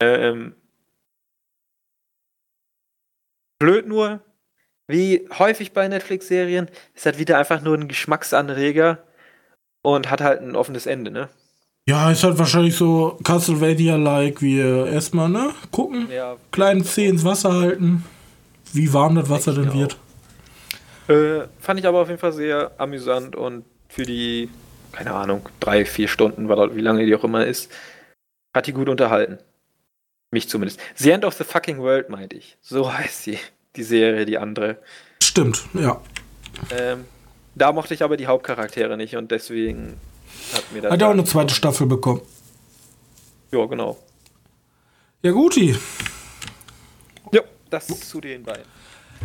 [0.00, 0.54] Ähm,
[3.58, 4.20] blöd nur,
[4.88, 9.02] wie häufig bei Netflix-Serien, ist halt wieder einfach nur ein Geschmacksanreger
[9.82, 11.28] und hat halt ein offenes Ende, ne?
[11.88, 15.52] Ja, ist halt wahrscheinlich so Castlevania-like, wie erstmal, ne?
[15.70, 16.36] Gucken, Ja.
[16.50, 18.04] kleinen Zeh ins Wasser halten,
[18.72, 19.96] wie warm das Wasser denn ich wird.
[21.08, 24.48] Äh, fand ich aber auf jeden Fall sehr amüsant und für die,
[24.93, 27.72] keine Ahnung, drei, vier Stunden, wie lange die auch immer ist,
[28.55, 29.38] hat die gut unterhalten.
[30.30, 30.80] Mich zumindest.
[30.95, 32.57] The End of the Fucking World, meinte ich.
[32.61, 33.38] So heißt sie,
[33.76, 34.78] die Serie, die andere.
[35.22, 36.01] Stimmt, ja.
[36.70, 37.05] Ähm,
[37.55, 40.01] da mochte ich aber die Hauptcharaktere nicht und deswegen
[40.55, 40.93] hat mir das.
[40.93, 42.22] Hat ja auch eine zweite Staffel bekommen.
[43.51, 43.99] Ja, genau.
[45.22, 45.76] Ja, guti.
[47.32, 48.64] Ja, das zu den beiden.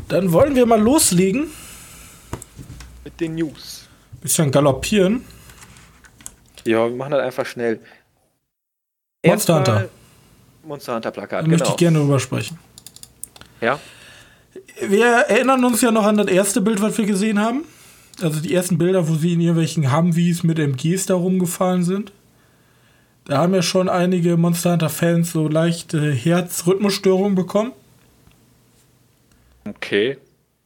[0.10, 1.50] Dann wollen wir mal loslegen.
[3.04, 3.88] Mit den News.
[4.22, 5.24] Bisschen galoppieren.
[6.68, 7.80] Ja, wir machen das einfach schnell.
[9.26, 9.90] Monster Erstmal Hunter.
[10.64, 11.70] Monster Hunter Plakat, Da möchte genau.
[11.72, 12.60] ich gerne drüber sprechen.
[13.62, 13.80] Ja,
[14.82, 17.64] Wir erinnern uns ja noch an das erste Bild, was wir gesehen haben.
[18.22, 22.12] Also die ersten Bilder, wo sie in irgendwelchen Humvees mit MGs da rumgefahren sind.
[23.26, 27.74] Da haben ja schon einige Monster Hunter-Fans so leichte Herzrhythmusstörungen bekommen.
[29.68, 30.18] Okay.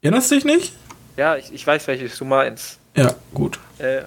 [0.02, 0.74] Erinnerst du dich nicht?
[1.18, 2.80] Ja, ich, ich weiß, welches du meinst.
[2.96, 3.60] Ja, gut.
[3.80, 4.02] Äh,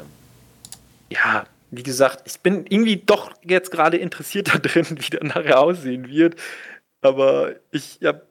[1.10, 5.60] ja, wie gesagt, ich bin irgendwie doch jetzt gerade interessiert da drin, wie der nachher
[5.60, 6.36] aussehen wird.
[7.00, 8.22] Aber ich habe.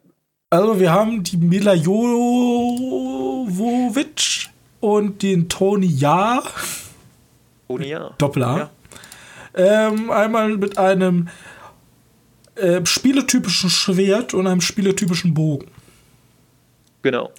[0.50, 2.74] Also, wir haben die Mila Jovovic
[4.80, 6.44] und den Tony Ja.
[7.68, 8.14] Tony Ja.
[8.18, 8.58] Doppel A.
[8.58, 8.70] Ja.
[9.56, 11.30] Ähm, einmal mit einem
[12.56, 15.72] äh, spieletypischen Schwert und einem spieletypischen Bogen.
[17.02, 17.32] Genau.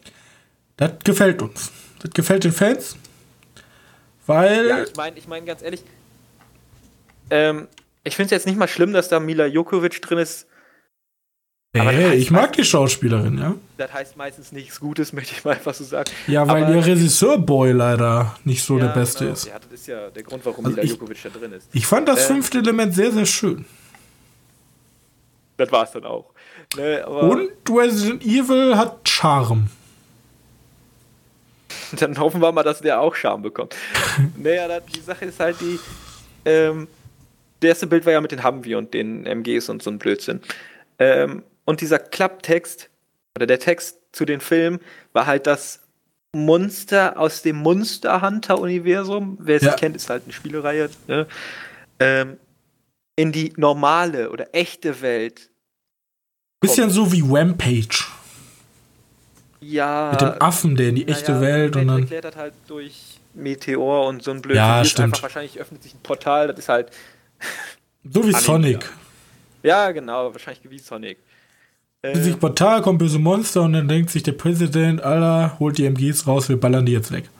[0.76, 1.70] Das gefällt uns.
[2.00, 2.96] Das gefällt den Fans.
[4.27, 4.68] Weil.
[4.68, 5.83] Ja, ich meine, ich mein, ganz ehrlich,
[7.31, 7.68] ähm,
[8.05, 10.47] ich finde es jetzt nicht mal schlimm, dass da Mila Jokovic drin ist.
[11.77, 13.55] Aber hey, ich mag die Schauspielerin, ja.
[13.79, 16.11] Das heißt meistens nichts Gutes, möchte ich mal einfach so sagen.
[16.29, 19.33] Ja, weil aber, der Regisseur-Boy leider nicht so ja, der Beste genau.
[19.33, 19.47] ist.
[19.47, 21.68] Ja, das ist ja der Grund, warum also Mila Jokovic da drin ist.
[21.72, 23.64] Ich fand das äh, fünfte Element sehr, sehr schön.
[25.57, 26.33] Das war es dann auch.
[26.77, 29.68] Ne, Und Resident Evil hat Charme.
[32.01, 33.74] Dann hoffen wir mal, dass der auch Charme bekommt.
[34.36, 35.78] naja, die Sache ist halt die.
[36.45, 36.88] Ähm,
[37.61, 40.40] das erste Bild war ja mit den Humvee und den MGs und so ein Blödsinn.
[40.99, 42.90] Ähm, und dieser Klapptext
[43.36, 44.80] oder der Text zu den Filmen
[45.12, 45.80] war halt das
[46.34, 49.38] Monster aus dem Monster Hunter Universum.
[49.40, 49.70] Wer es ja.
[49.70, 50.90] nicht kennt, ist halt eine Spielereihe.
[51.07, 51.26] Ne?
[52.01, 52.36] Ähm,
[53.16, 55.51] in die normale oder echte Welt.
[56.61, 58.05] Bisschen so wie Rampage.
[59.70, 60.10] Ja.
[60.12, 62.06] Mit dem Affen, der in die echte ja, Welt und dann.
[62.06, 64.64] klettert halt durch Meteor und so ein Blödsinn.
[64.64, 65.22] Ja, stimmt.
[65.22, 66.90] Wahrscheinlich öffnet sich ein Portal, das ist halt.
[68.06, 68.84] So wie Sonic.
[69.62, 71.16] Ja, genau, wahrscheinlich wie Sonic.
[72.02, 75.86] Äh, sich Portal, kommt böse Monster und dann denkt sich der Präsident, Alter, holt die
[75.86, 77.30] MGs raus, wir ballern die jetzt weg.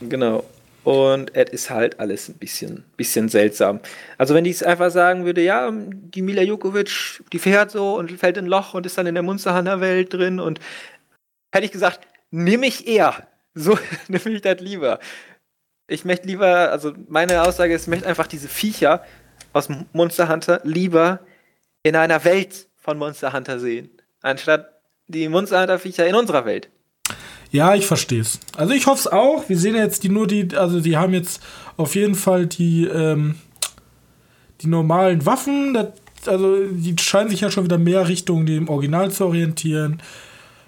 [0.00, 0.44] Genau.
[0.82, 3.80] Und es ist halt alles ein bisschen, bisschen seltsam.
[4.16, 8.10] Also wenn ich es einfach sagen würde, ja, die Mila Jokovic, die fährt so und
[8.12, 10.58] fällt in ein Loch und ist dann in der Monsterhunter-Welt drin und
[11.52, 12.00] hätte ich gesagt,
[12.30, 13.28] nehme ich eher.
[13.54, 13.78] So
[14.08, 14.98] nehme ich das lieber.
[15.86, 19.04] Ich möchte lieber, also meine Aussage ist, ich möchte einfach diese Viecher
[19.52, 21.20] aus Monster Hunter lieber
[21.82, 23.90] in einer Welt von Monster Hunter sehen,
[24.22, 26.70] anstatt die Monster Hunter Viecher in unserer Welt.
[27.50, 28.40] Ja, ich verstehe es.
[28.56, 29.48] Also ich hoffe es auch.
[29.50, 31.42] Wir sehen jetzt die nur die, also die haben jetzt
[31.76, 33.34] auf jeden Fall die, ähm,
[34.62, 35.74] die normalen Waffen.
[35.74, 35.88] Das,
[36.26, 40.00] also die scheinen sich ja schon wieder mehr Richtung dem Original zu orientieren.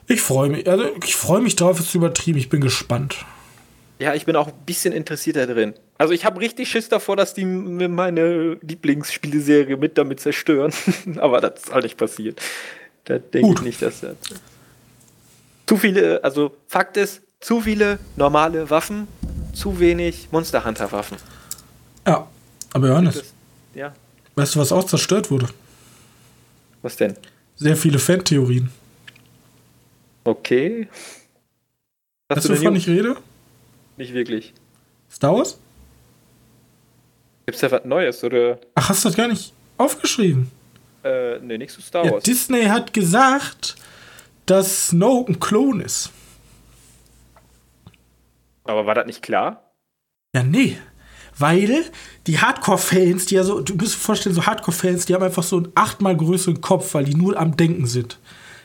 [0.07, 2.39] Ich freue mich, also ich freue mich drauf, es ist übertrieben.
[2.39, 3.25] Ich bin gespannt.
[3.99, 5.75] Ja, ich bin auch ein bisschen interessiert da drin.
[5.99, 10.73] Also ich habe richtig Schiss davor, dass die meine Lieblingsspieleserie mit damit zerstören.
[11.17, 12.37] Aber das soll nicht passieren.
[13.05, 14.17] Da denke ich nicht, dass das.
[15.67, 19.07] Zu viele, also Fakt ist, zu viele normale Waffen,
[19.55, 21.17] zu wenig Monster Hunter Waffen.
[22.07, 22.29] Ja,
[22.73, 23.15] aber Johannes.
[23.15, 23.35] Das,
[23.75, 23.95] ja.
[24.35, 25.49] Weißt du, was auch zerstört wurde?
[26.83, 27.15] Was denn?
[27.57, 28.71] Sehr viele Fan-Theorien.
[30.25, 30.89] Okay.
[32.31, 33.17] Hast weißt du, wovon ich rede?
[33.97, 34.55] Nicht wirklich.
[35.11, 35.59] Star Wars?
[37.47, 38.59] Gibt's da was Neues, oder?
[38.75, 40.51] Ach, hast du das gar nicht aufgeschrieben?
[41.05, 42.25] Äh, nee, nicht zu Star ja, Wars.
[42.25, 43.77] Disney hat gesagt,
[44.47, 46.11] dass Snoke ein Klon ist.
[48.65, 49.71] Aber war das nicht klar?
[50.35, 50.79] Ja, nee.
[51.37, 51.85] Weil
[52.27, 55.57] die Hardcore-Fans, die ja so, du musst dir vorstellen, so Hardcore-Fans, die haben einfach so
[55.59, 58.19] einen achtmal größeren Kopf, weil die nur am Denken sind.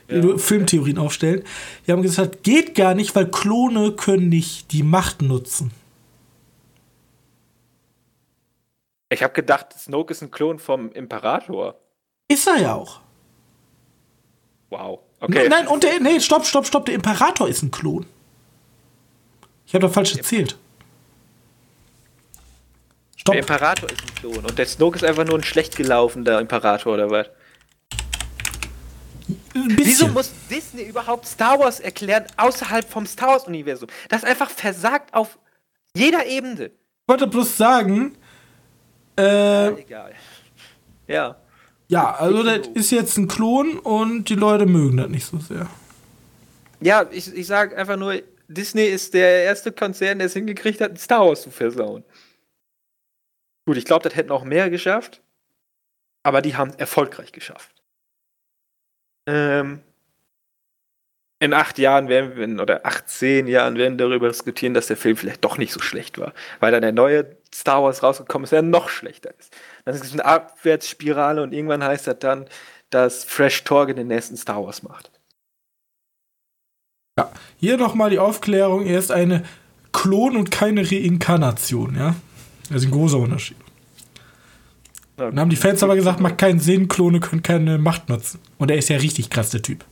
[0.09, 0.37] Ja.
[0.37, 1.43] Filmtheorien aufstellen.
[1.85, 5.71] Die haben gesagt, geht gar nicht, weil Klone können nicht die Macht nutzen.
[9.09, 11.75] Ich habe gedacht, Snoke ist ein Klon vom Imperator.
[12.27, 13.01] Ist er ja auch.
[14.69, 14.99] Wow.
[15.19, 15.49] Okay.
[15.49, 18.05] Nein, und der, nee, stopp, stopp, stopp, der Imperator ist ein Klon.
[19.65, 20.57] Ich habe doch falsch erzählt.
[23.15, 23.33] Stopp.
[23.33, 26.93] Der Imperator ist ein Klon und der Snoke ist einfach nur ein schlecht gelaufener Imperator
[26.93, 27.27] oder was?
[29.77, 33.89] Wieso muss Disney überhaupt Star Wars erklären außerhalb vom Star Wars Universum?
[34.09, 35.37] Das ist einfach versagt auf
[35.95, 36.65] jeder Ebene.
[36.65, 38.15] Ich wollte bloß sagen,
[39.17, 40.13] äh, egal.
[41.07, 41.35] Ja.
[41.87, 45.67] Ja, also das ist jetzt ein Klon und die Leute mögen das nicht so sehr.
[46.81, 50.97] Ja, ich, ich sage einfach nur, Disney ist der erste Konzern, der es hingekriegt hat,
[50.99, 52.03] Star Wars zu versauen.
[53.65, 55.21] Gut, ich glaube, das hätten auch mehr geschafft,
[56.23, 57.78] aber die haben es erfolgreich geschafft.
[59.29, 59.81] Ähm,
[61.39, 65.15] in acht Jahren werden wir, oder 18 Jahren werden wir darüber diskutieren, dass der Film
[65.15, 66.33] vielleicht doch nicht so schlecht war.
[66.59, 69.55] Weil dann der neue Star Wars rausgekommen ist, der noch schlechter ist.
[69.85, 72.45] Dann ist es eine Abwärtsspirale und irgendwann heißt das dann,
[72.89, 75.11] dass Fresh Torge den nächsten Star Wars macht.
[77.17, 78.85] Ja, hier nochmal die Aufklärung.
[78.85, 79.45] Er ist eine
[79.93, 82.15] Klon und keine Reinkarnation, ja?
[82.69, 83.57] Das ist ein großer Unterschied.
[85.19, 88.39] Dann haben die Fans aber gesagt, macht keinen Sinn, Klone können keine Macht nutzen.
[88.57, 89.85] Und er ist ja richtig krass, der Typ.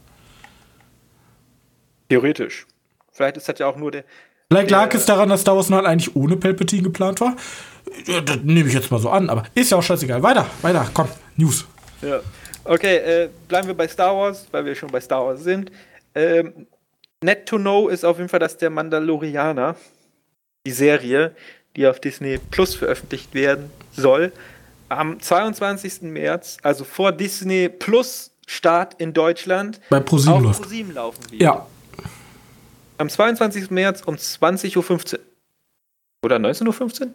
[2.10, 2.66] Theoretisch.
[3.12, 4.04] Vielleicht ist das ja auch nur der.
[4.50, 7.36] Vielleicht lag es daran, dass Star Wars 9 eigentlich ohne Palpatine geplant war.
[8.06, 10.24] Das nehme ich jetzt mal so an, aber ist ja auch scheißegal.
[10.24, 11.66] Weiter, weiter, komm, News.
[12.02, 12.22] Ja.
[12.64, 15.72] Okay, äh, bleiben wir bei Star Wars, weil wir schon bei Star Wars sind.
[16.16, 16.68] Ähm,
[17.24, 19.76] net to know ist auf jeden Fall, dass der Mandalorianer,
[20.66, 21.36] die Serie,
[21.76, 24.32] die auf Disney Plus veröffentlicht werden soll,
[24.90, 26.02] am 22.
[26.04, 30.62] März, also vor Disney Plus Start in Deutschland, Bei ProSieben läuft.
[30.62, 31.42] ProSieben laufen wird.
[31.42, 31.66] Ja,
[32.98, 33.70] Am 22.
[33.72, 35.20] März um 20.15 Uhr.
[36.24, 37.14] Oder 19.15 Uhr?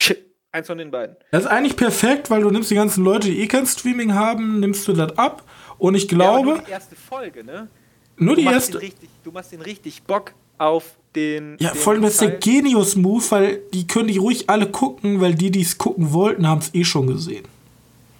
[0.00, 1.16] Shit, eins von den beiden.
[1.30, 4.60] das ist eigentlich perfekt, weil du nimmst die ganzen Leute, die eh kein Streaming haben,
[4.60, 5.42] nimmst du das ab.
[5.78, 7.68] Und ich Ja, glaube, nur die erste Folge, ne?
[8.16, 8.72] nur Du die machst, erste.
[8.78, 11.56] den richtig, du machst den richtig Bock auf den.
[11.60, 12.30] Ja, den vor allem das ist der.
[12.32, 16.60] Genius-Move, weil die können die ruhig alle gucken, weil die, die es gucken wollten, haben
[16.60, 17.44] es eh schon gesehen.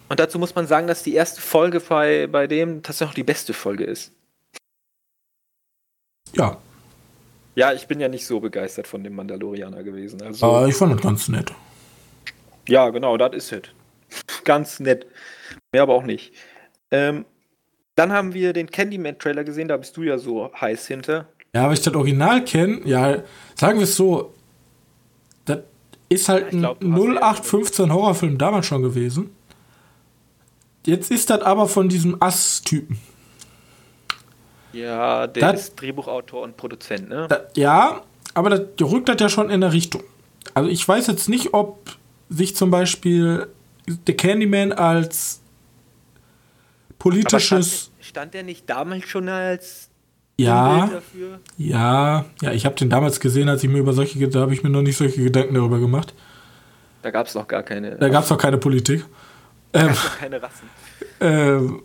[0.08, 3.24] Und dazu muss man sagen, dass die erste Folge bei, bei dem tatsächlich auch die
[3.24, 4.12] beste Folge ist.
[6.34, 6.58] Ja,
[7.54, 10.20] Ja, ich bin ja nicht so begeistert von dem Mandalorianer gewesen.
[10.22, 11.52] Also, aber ich fand das ganz nett.
[12.68, 13.62] ja, genau, das ist es.
[14.44, 15.06] Ganz nett.
[15.72, 16.32] Mehr aber auch nicht.
[16.90, 17.24] Ähm,
[17.96, 21.28] dann haben wir den Candyman-Trailer gesehen, da bist du ja so heiß hinter.
[21.54, 23.18] Ja, aber ich das Original kenne, ja,
[23.54, 24.34] sagen wir es so,
[25.44, 25.60] das
[26.08, 29.30] ist halt ein hast ja 0815 Horrorfilm damals schon gewesen.
[30.86, 32.98] Jetzt ist das aber von diesem Ass-Typen.
[34.72, 37.26] Ja, der Das- ist Drehbuchautor und Produzent, ne?
[37.28, 38.02] Da- Ja,
[38.34, 40.02] aber das rückt das ja schon in der Richtung.
[40.52, 41.78] Also ich weiß jetzt nicht, ob
[42.28, 43.46] sich zum Beispiel
[43.86, 45.40] der Candyman als
[46.88, 47.90] Aber politisches.
[48.00, 49.90] stand, stand der nicht damals schon als
[50.36, 50.90] Ja,
[51.56, 54.64] ja, ja, ich habe den damals gesehen, als ich mir über solche, da habe ich
[54.64, 56.12] mir noch nicht solche Gedanken darüber gemacht.
[57.02, 59.04] Da gab es noch gar keine, Da gab es noch keine Politik.
[59.72, 60.68] Ähm, noch keine Rassen.
[61.20, 61.82] ähm,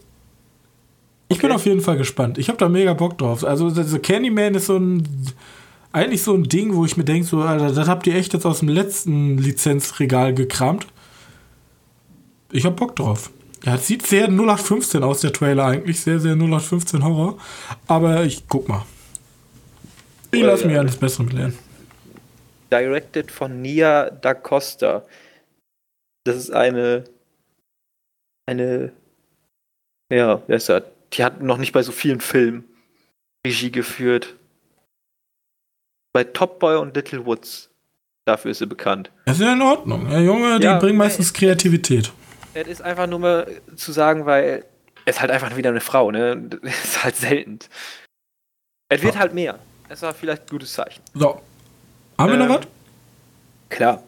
[1.28, 1.56] ich bin Okay.
[1.56, 2.40] auf jeden Fall gespannt.
[2.40, 3.44] Ich habe da mega Bock drauf.
[3.46, 5.08] Also The Candyman ist so ein
[5.92, 8.46] eigentlich so ein Ding, wo ich mir denke, so, Alter, das habt ihr echt jetzt
[8.46, 10.88] aus dem letzten Lizenzregal gekramt.
[12.52, 13.32] Ich hab Bock drauf.
[13.64, 16.00] Ja, es sieht sehr 0815 aus, der Trailer eigentlich.
[16.00, 17.38] Sehr, sehr 0815 Horror.
[17.88, 18.86] Aber ich guck mal.
[20.32, 21.58] Ich lasse mich eines Besseren belehren.
[22.72, 25.04] Directed von Nia da Costa.
[26.26, 27.04] Das ist eine.
[28.46, 28.92] Eine.
[30.12, 30.84] Ja, wer ist das?
[31.14, 32.64] Die hat noch nicht bei so vielen Filmen
[33.46, 34.36] Regie geführt.
[36.14, 37.70] Bei Top Boy und Little Woods.
[38.26, 39.12] Dafür ist sie bekannt.
[39.26, 40.10] Das ist ja in Ordnung.
[40.12, 42.12] Ja, Junge, die Ja, bringen meistens Kreativität.
[42.54, 44.66] Es ist einfach nur mal zu sagen, weil
[45.06, 46.36] es ist halt einfach wieder eine Frau, ne?
[46.62, 47.60] Das ist halt selten.
[48.90, 49.22] Es wird Ja.
[49.22, 49.60] halt mehr.
[49.88, 51.02] Es war vielleicht ein gutes Zeichen.
[51.14, 51.42] So.
[52.18, 52.68] Haben wir Ähm, noch was?
[53.70, 54.04] Klar.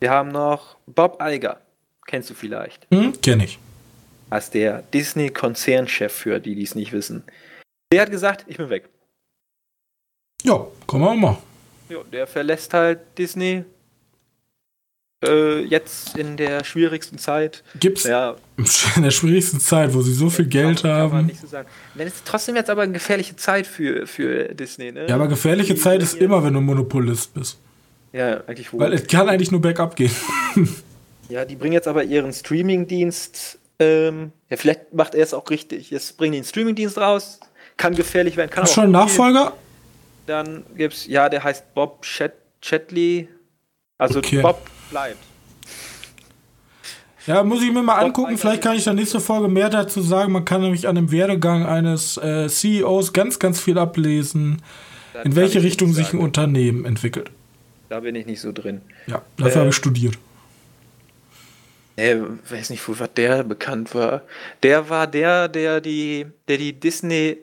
[0.00, 1.60] Wir haben noch Bob Iger.
[2.06, 2.86] Kennst du vielleicht?
[2.90, 3.58] Hm, kenn ich.
[4.30, 7.22] als der Disney-Konzernchef für die, die es nicht wissen.
[7.92, 8.88] Der hat gesagt, ich bin weg.
[10.42, 11.38] Ja, komm mal.
[11.88, 13.64] Ja, der verlässt halt Disney
[15.26, 17.62] äh, jetzt in der schwierigsten Zeit.
[17.80, 18.36] Gibt's Ja,
[18.96, 21.26] in der schwierigsten Zeit, wo sie so viel Geld kann, man haben.
[21.26, 21.68] nicht so sagen.
[21.94, 25.06] Wenn es trotzdem jetzt aber eine gefährliche Zeit für, für Disney, ne?
[25.08, 27.58] Ja, aber gefährliche Die Zeit ist immer, wenn du Monopolist bist.
[28.12, 28.80] Ja, eigentlich wohl.
[28.80, 30.12] Weil es kann eigentlich nur bergab gehen.
[31.30, 33.58] Ja, die bringen jetzt aber ihren Streamingdienst.
[33.78, 35.90] Ähm, ja, vielleicht macht er es auch richtig.
[35.90, 37.40] Jetzt bringen die einen Streamingdienst raus.
[37.78, 38.50] Kann gefährlich werden.
[38.50, 39.54] Kann Hast schon einen Nachfolger?
[40.26, 43.28] Dann gibt's, ja, der heißt Bob Chat Chatley.
[43.96, 44.42] Also Okay.
[44.42, 44.60] Bob
[44.90, 45.18] bleibt.
[47.26, 48.36] Ja, muss ich mir mal angucken.
[48.36, 50.32] Vielleicht kann ich dann nächste Folge mehr dazu sagen.
[50.32, 54.60] Man kann nämlich an dem Werdegang eines äh, CEOs ganz, ganz viel ablesen,
[55.14, 56.18] Da in welche ich Richtung sich ein.
[56.20, 57.30] Unternehmen entwickelt.
[57.88, 58.82] Da bin ich nicht so drin.
[59.06, 60.18] Ja, dafür Äh, habe ich studiert.
[61.96, 62.16] Äh,
[62.50, 64.22] weiß nicht, wo der bekannt war.
[64.62, 67.38] Der war der, der die, der die Disney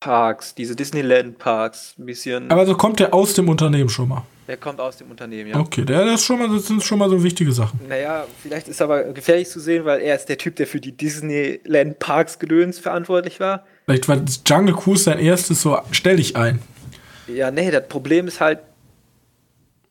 [0.00, 2.50] Parks, diese Disneyland Parks, ein bisschen.
[2.50, 4.24] Aber so kommt der aus dem Unternehmen schon mal.
[4.46, 5.56] Der kommt aus dem Unternehmen, ja.
[5.58, 7.80] Okay, der, das, ist schon mal, das sind schon mal so wichtige Sachen.
[7.88, 10.92] Naja, vielleicht ist aber gefährlich zu sehen, weil er ist der Typ, der für die
[10.92, 13.64] Disneyland Parks Gedöns verantwortlich war.
[13.86, 16.60] Vielleicht war Jungle Cruise sein erstes so, stell dich ein.
[17.26, 18.60] Ja, nee, das Problem ist halt,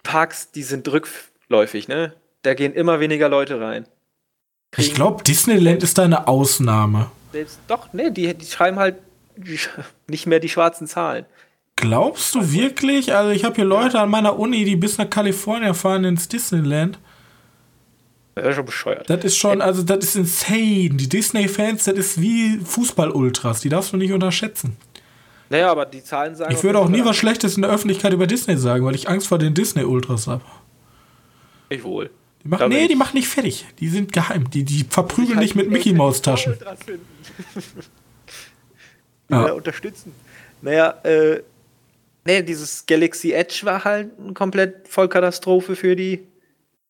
[0.04, 2.14] Parks, die sind rückläufig, ne?
[2.44, 3.86] Da gehen immer weniger Leute rein.
[4.72, 7.10] Ich Kriegen glaube, Disneyland ist da eine Ausnahme.
[7.32, 8.96] Selbst, doch, ne, die, die schreiben halt
[10.08, 11.26] nicht mehr die schwarzen Zahlen.
[11.84, 13.14] Glaubst du wirklich?
[13.14, 16.98] Also ich habe hier Leute an meiner Uni, die bis nach Kalifornien fahren ins Disneyland.
[18.36, 19.10] Das ist schon bescheuert.
[19.10, 20.92] Das ist schon, also das ist insane.
[20.92, 23.60] Die Disney-Fans, das ist wie Fußball-Ultras.
[23.60, 24.78] Die darfst du nicht unterschätzen.
[25.50, 26.54] Naja, aber die Zahlen sagen.
[26.54, 29.28] Ich würde auch nie was Schlechtes in der Öffentlichkeit über Disney sagen, weil ich Angst
[29.28, 30.44] vor den Disney-Ultras habe.
[31.68, 32.12] Ich wohl.
[32.46, 33.66] Die machen, nee, die machen nicht fertig.
[33.82, 34.50] Die sind geheim.
[34.50, 36.56] Die, die verprügeln nicht mit Mickey Maus Taschen.
[39.30, 39.52] ja.
[39.52, 40.14] unterstützen.
[40.62, 41.42] Naja, äh,
[42.26, 46.28] nee, dieses Galaxy Edge war halt eine komplett Vollkatastrophe für die.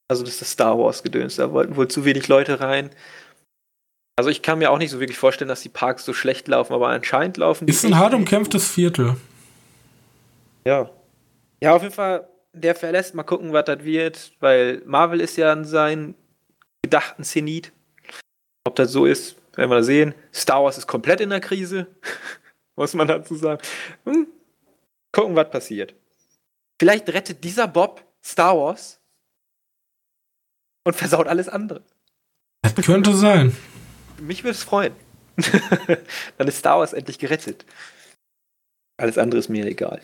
[0.07, 1.37] Also das ist das Star Wars Gedöns.
[1.37, 2.89] Da wollten wohl zu wenig Leute rein.
[4.15, 6.73] Also ich kann mir auch nicht so wirklich vorstellen, dass die Parks so schlecht laufen,
[6.73, 7.73] aber anscheinend laufen die.
[7.73, 9.15] Ist ein hart umkämpftes Viertel.
[10.65, 10.89] Ja.
[11.61, 13.15] Ja, auf jeden Fall, der verlässt.
[13.15, 16.15] Mal gucken, was das wird, weil Marvel ist ja an seinen
[16.83, 17.71] gedachten Zenit.
[18.65, 20.13] Ob das so ist, werden wir sehen.
[20.33, 21.87] Star Wars ist komplett in der Krise,
[22.75, 23.61] muss man dazu sagen.
[24.05, 24.27] Hm.
[25.13, 25.95] Gucken, was passiert.
[26.79, 28.99] Vielleicht rettet dieser Bob Star Wars
[30.85, 31.83] und versaut alles andere.
[32.61, 33.55] Das könnte sein.
[34.19, 34.93] Mich würde es freuen.
[36.37, 37.65] Dann ist Star Wars endlich gerettet.
[38.97, 40.01] Alles andere ist mir egal.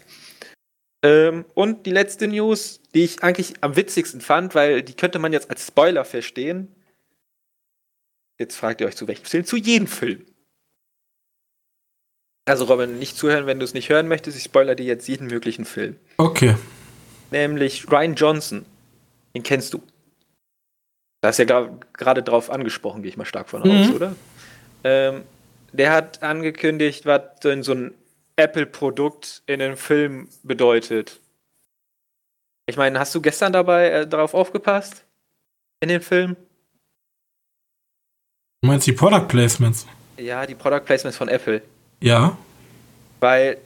[1.04, 5.34] Ähm, und die letzte News, die ich eigentlich am witzigsten fand, weil die könnte man
[5.34, 6.76] jetzt als Spoiler verstehen.
[8.38, 9.46] Jetzt fragt ihr euch zu welchem Film?
[9.46, 10.26] Zu jedem Film.
[12.50, 14.36] Also Robin, nicht zuhören, wenn du es nicht hören möchtest.
[14.36, 15.98] Ich spoilere dir jetzt jeden möglichen Film.
[16.18, 16.56] Okay.
[17.30, 18.66] Nämlich Ryan Johnson.
[19.36, 19.84] Den kennst du.
[21.22, 21.46] Da ist ja
[21.94, 23.94] gerade drauf angesprochen, gehe ich mal stark von aus, mhm.
[23.94, 24.16] oder?
[24.84, 25.24] Ähm,
[25.74, 27.94] der hat angekündigt, was denn so ein
[28.36, 31.20] Apple-Produkt in einem Film bedeutet.
[32.66, 35.04] Ich meine, hast du gestern dabei äh, darauf aufgepasst?
[35.82, 36.36] In dem Film?
[38.62, 39.86] Du meinst die Product Placements?
[40.18, 41.62] Ja, die Product Placements von Apple.
[42.02, 42.38] Ja.
[43.20, 43.58] Weil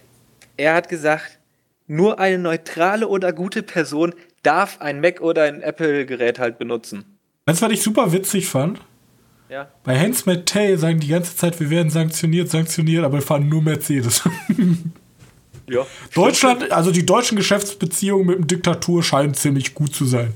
[0.58, 1.40] er hat gesagt,
[1.88, 7.06] nur eine neutrale oder gute Person darf ein Mac oder ein Apple-Gerät halt benutzen.
[7.46, 8.80] Weißt du, was ich super witzig fand?
[9.50, 9.70] Ja.
[9.84, 13.62] Bei Hans Tay sagen die ganze Zeit, wir werden sanktioniert, sanktioniert, aber wir fahren nur
[13.62, 14.24] Mercedes.
[15.68, 15.86] ja.
[16.16, 20.34] Deutschland, also die deutschen Geschäftsbeziehungen mit dem Diktatur scheinen ziemlich gut zu sein.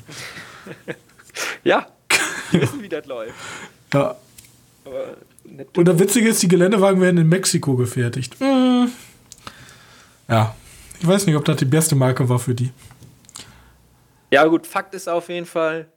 [1.64, 1.88] ja.
[2.52, 3.34] Wir wissen, wie das läuft.
[3.94, 4.16] Ja.
[5.76, 8.40] Und der Witzige ist, die Geländewagen werden in Mexiko gefertigt.
[8.40, 8.92] Mhm.
[10.28, 10.56] Ja.
[11.00, 12.72] Ich weiß nicht, ob das die beste Marke war für die.
[14.32, 15.88] Ja, gut, Fakt ist auf jeden Fall,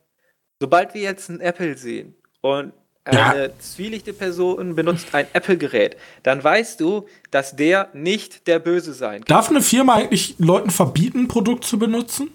[0.61, 2.73] sobald wir jetzt ein Apple sehen und
[3.05, 3.59] eine ja.
[3.59, 9.37] zwielichte Person benutzt ein Apple-Gerät, dann weißt du, dass der nicht der Böse sein kann.
[9.37, 12.31] Darf eine Firma eigentlich Leuten verbieten, ein Produkt zu benutzen?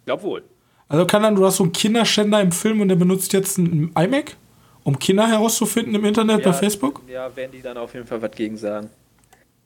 [0.00, 0.44] Ich glaube wohl.
[0.88, 3.92] Also kann dann, du hast so einen Kinderschänder im Film und der benutzt jetzt ein
[3.94, 4.36] iMac,
[4.84, 7.02] um Kinder herauszufinden im Internet ja, bei Facebook?
[7.08, 8.90] Ja, werden die dann auf jeden Fall was gegen sagen.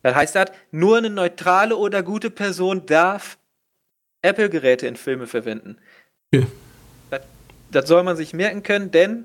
[0.03, 3.39] Das heißt, das, nur eine neutrale oder gute Person darf
[4.23, 5.79] Apple-Geräte in Filme verwenden.
[6.33, 6.47] Okay.
[7.11, 7.23] Das,
[7.71, 9.25] das soll man sich merken können, denn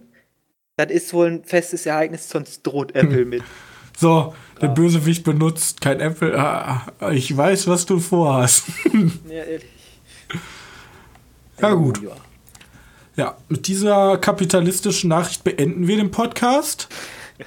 [0.78, 3.44] das ist wohl ein festes Ereignis, sonst droht Apple mit.
[3.98, 6.34] So, der Bösewicht benutzt kein Apple.
[6.40, 8.64] Ah, ich weiß, was du vorhast.
[9.28, 9.68] ja, ehrlich.
[11.60, 12.02] Ja, gut.
[12.02, 12.16] Ja,
[13.48, 16.88] mit dieser kapitalistischen Nachricht beenden wir den Podcast.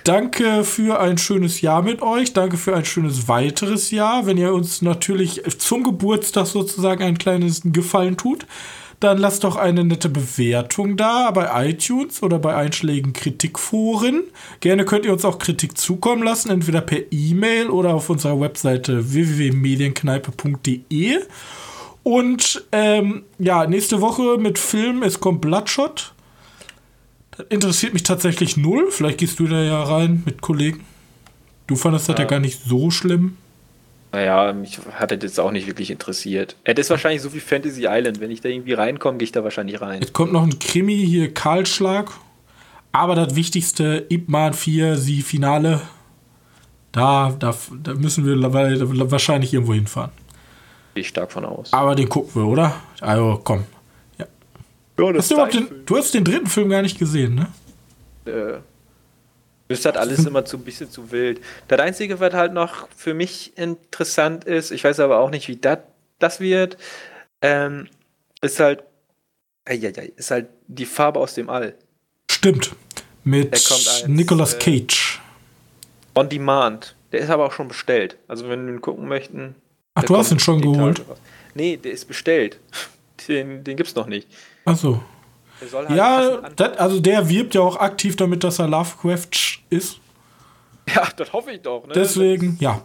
[0.04, 2.32] Danke für ein schönes Jahr mit euch.
[2.32, 4.26] Danke für ein schönes weiteres Jahr.
[4.26, 8.46] Wenn ihr uns natürlich zum Geburtstag sozusagen ein kleines Gefallen tut,
[9.00, 14.22] dann lasst doch eine nette Bewertung da bei iTunes oder bei einschlägigen Kritikforen.
[14.60, 19.12] Gerne könnt ihr uns auch Kritik zukommen lassen, entweder per E-Mail oder auf unserer Webseite
[19.12, 21.18] www.medienkneipe.de.
[22.02, 26.14] Und ähm, ja, nächste Woche mit Film, es kommt Bloodshot.
[27.30, 28.88] Das interessiert mich tatsächlich null.
[28.90, 30.84] Vielleicht gehst du da ja rein mit Kollegen.
[31.66, 33.36] Du fandest das ja, ja gar nicht so schlimm.
[34.12, 36.56] Naja, mich hat das jetzt auch nicht wirklich interessiert.
[36.64, 38.20] Es ist wahrscheinlich so wie Fantasy Island.
[38.20, 40.02] Wenn ich da irgendwie reinkomme, gehe ich da wahrscheinlich rein.
[40.02, 42.10] Jetzt kommt noch ein Krimi, hier Kahlschlag.
[42.92, 45.80] Aber das Wichtigste, Ip Man 4, sie Finale.
[46.92, 50.10] Da, da, da müssen wir wahrscheinlich irgendwo hinfahren.
[50.94, 51.72] Gehe ich stark von aus.
[51.72, 52.74] Aber den gucken wir, oder?
[53.00, 53.64] Also, komm.
[54.18, 54.26] Ja.
[54.98, 57.48] ja hast du, den, du hast den dritten Film gar nicht gesehen, ne?
[58.24, 58.60] Äh,
[59.68, 61.40] ist halt alles immer zu ein bisschen zu wild.
[61.68, 65.56] Das Einzige, was halt noch für mich interessant ist, ich weiß aber auch nicht, wie
[65.56, 65.84] dat,
[66.18, 66.76] das wird,
[67.40, 67.88] ähm,
[68.42, 68.82] ist halt,
[69.64, 71.74] äh, ja, ja, ist halt die Farbe aus dem All.
[72.30, 72.74] Stimmt.
[73.24, 75.20] Mit als, Nicolas äh, Cage.
[76.14, 76.96] Äh, on Demand.
[77.12, 78.16] Der ist aber auch schon bestellt.
[78.26, 79.54] Also wenn wir ihn gucken möchten.
[79.94, 81.02] Ach, du hast ihn schon geholt?
[81.54, 82.58] Nee, der ist bestellt.
[83.28, 84.26] Den, den gibt's noch nicht.
[84.64, 85.00] Ach so.
[85.72, 90.00] Halt ja, das, also der wirbt ja auch aktiv damit, dass er Lovecraft ist.
[90.92, 91.86] Ja, das hoffe ich doch.
[91.86, 91.92] Ne?
[91.94, 92.82] Deswegen, ja.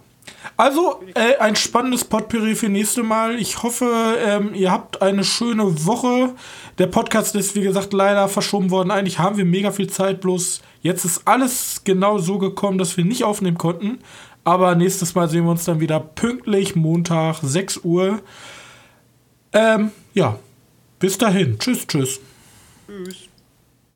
[0.55, 3.39] Also, äh, ein spannendes Potpourri für nächste Mal.
[3.39, 6.35] Ich hoffe, ähm, ihr habt eine schöne Woche.
[6.77, 8.91] Der Podcast ist, wie gesagt, leider verschoben worden.
[8.91, 13.05] Eigentlich haben wir mega viel Zeit, bloß jetzt ist alles genau so gekommen, dass wir
[13.05, 13.99] nicht aufnehmen konnten.
[14.47, 18.21] Aber nächstes Mal sehen wir uns dann wieder pünktlich, Montag, 6 Uhr.
[19.51, 20.39] Ähm, ja,
[20.99, 21.59] bis dahin.
[21.59, 22.21] Tschüss, tschüss.
[22.87, 23.27] Tschüss.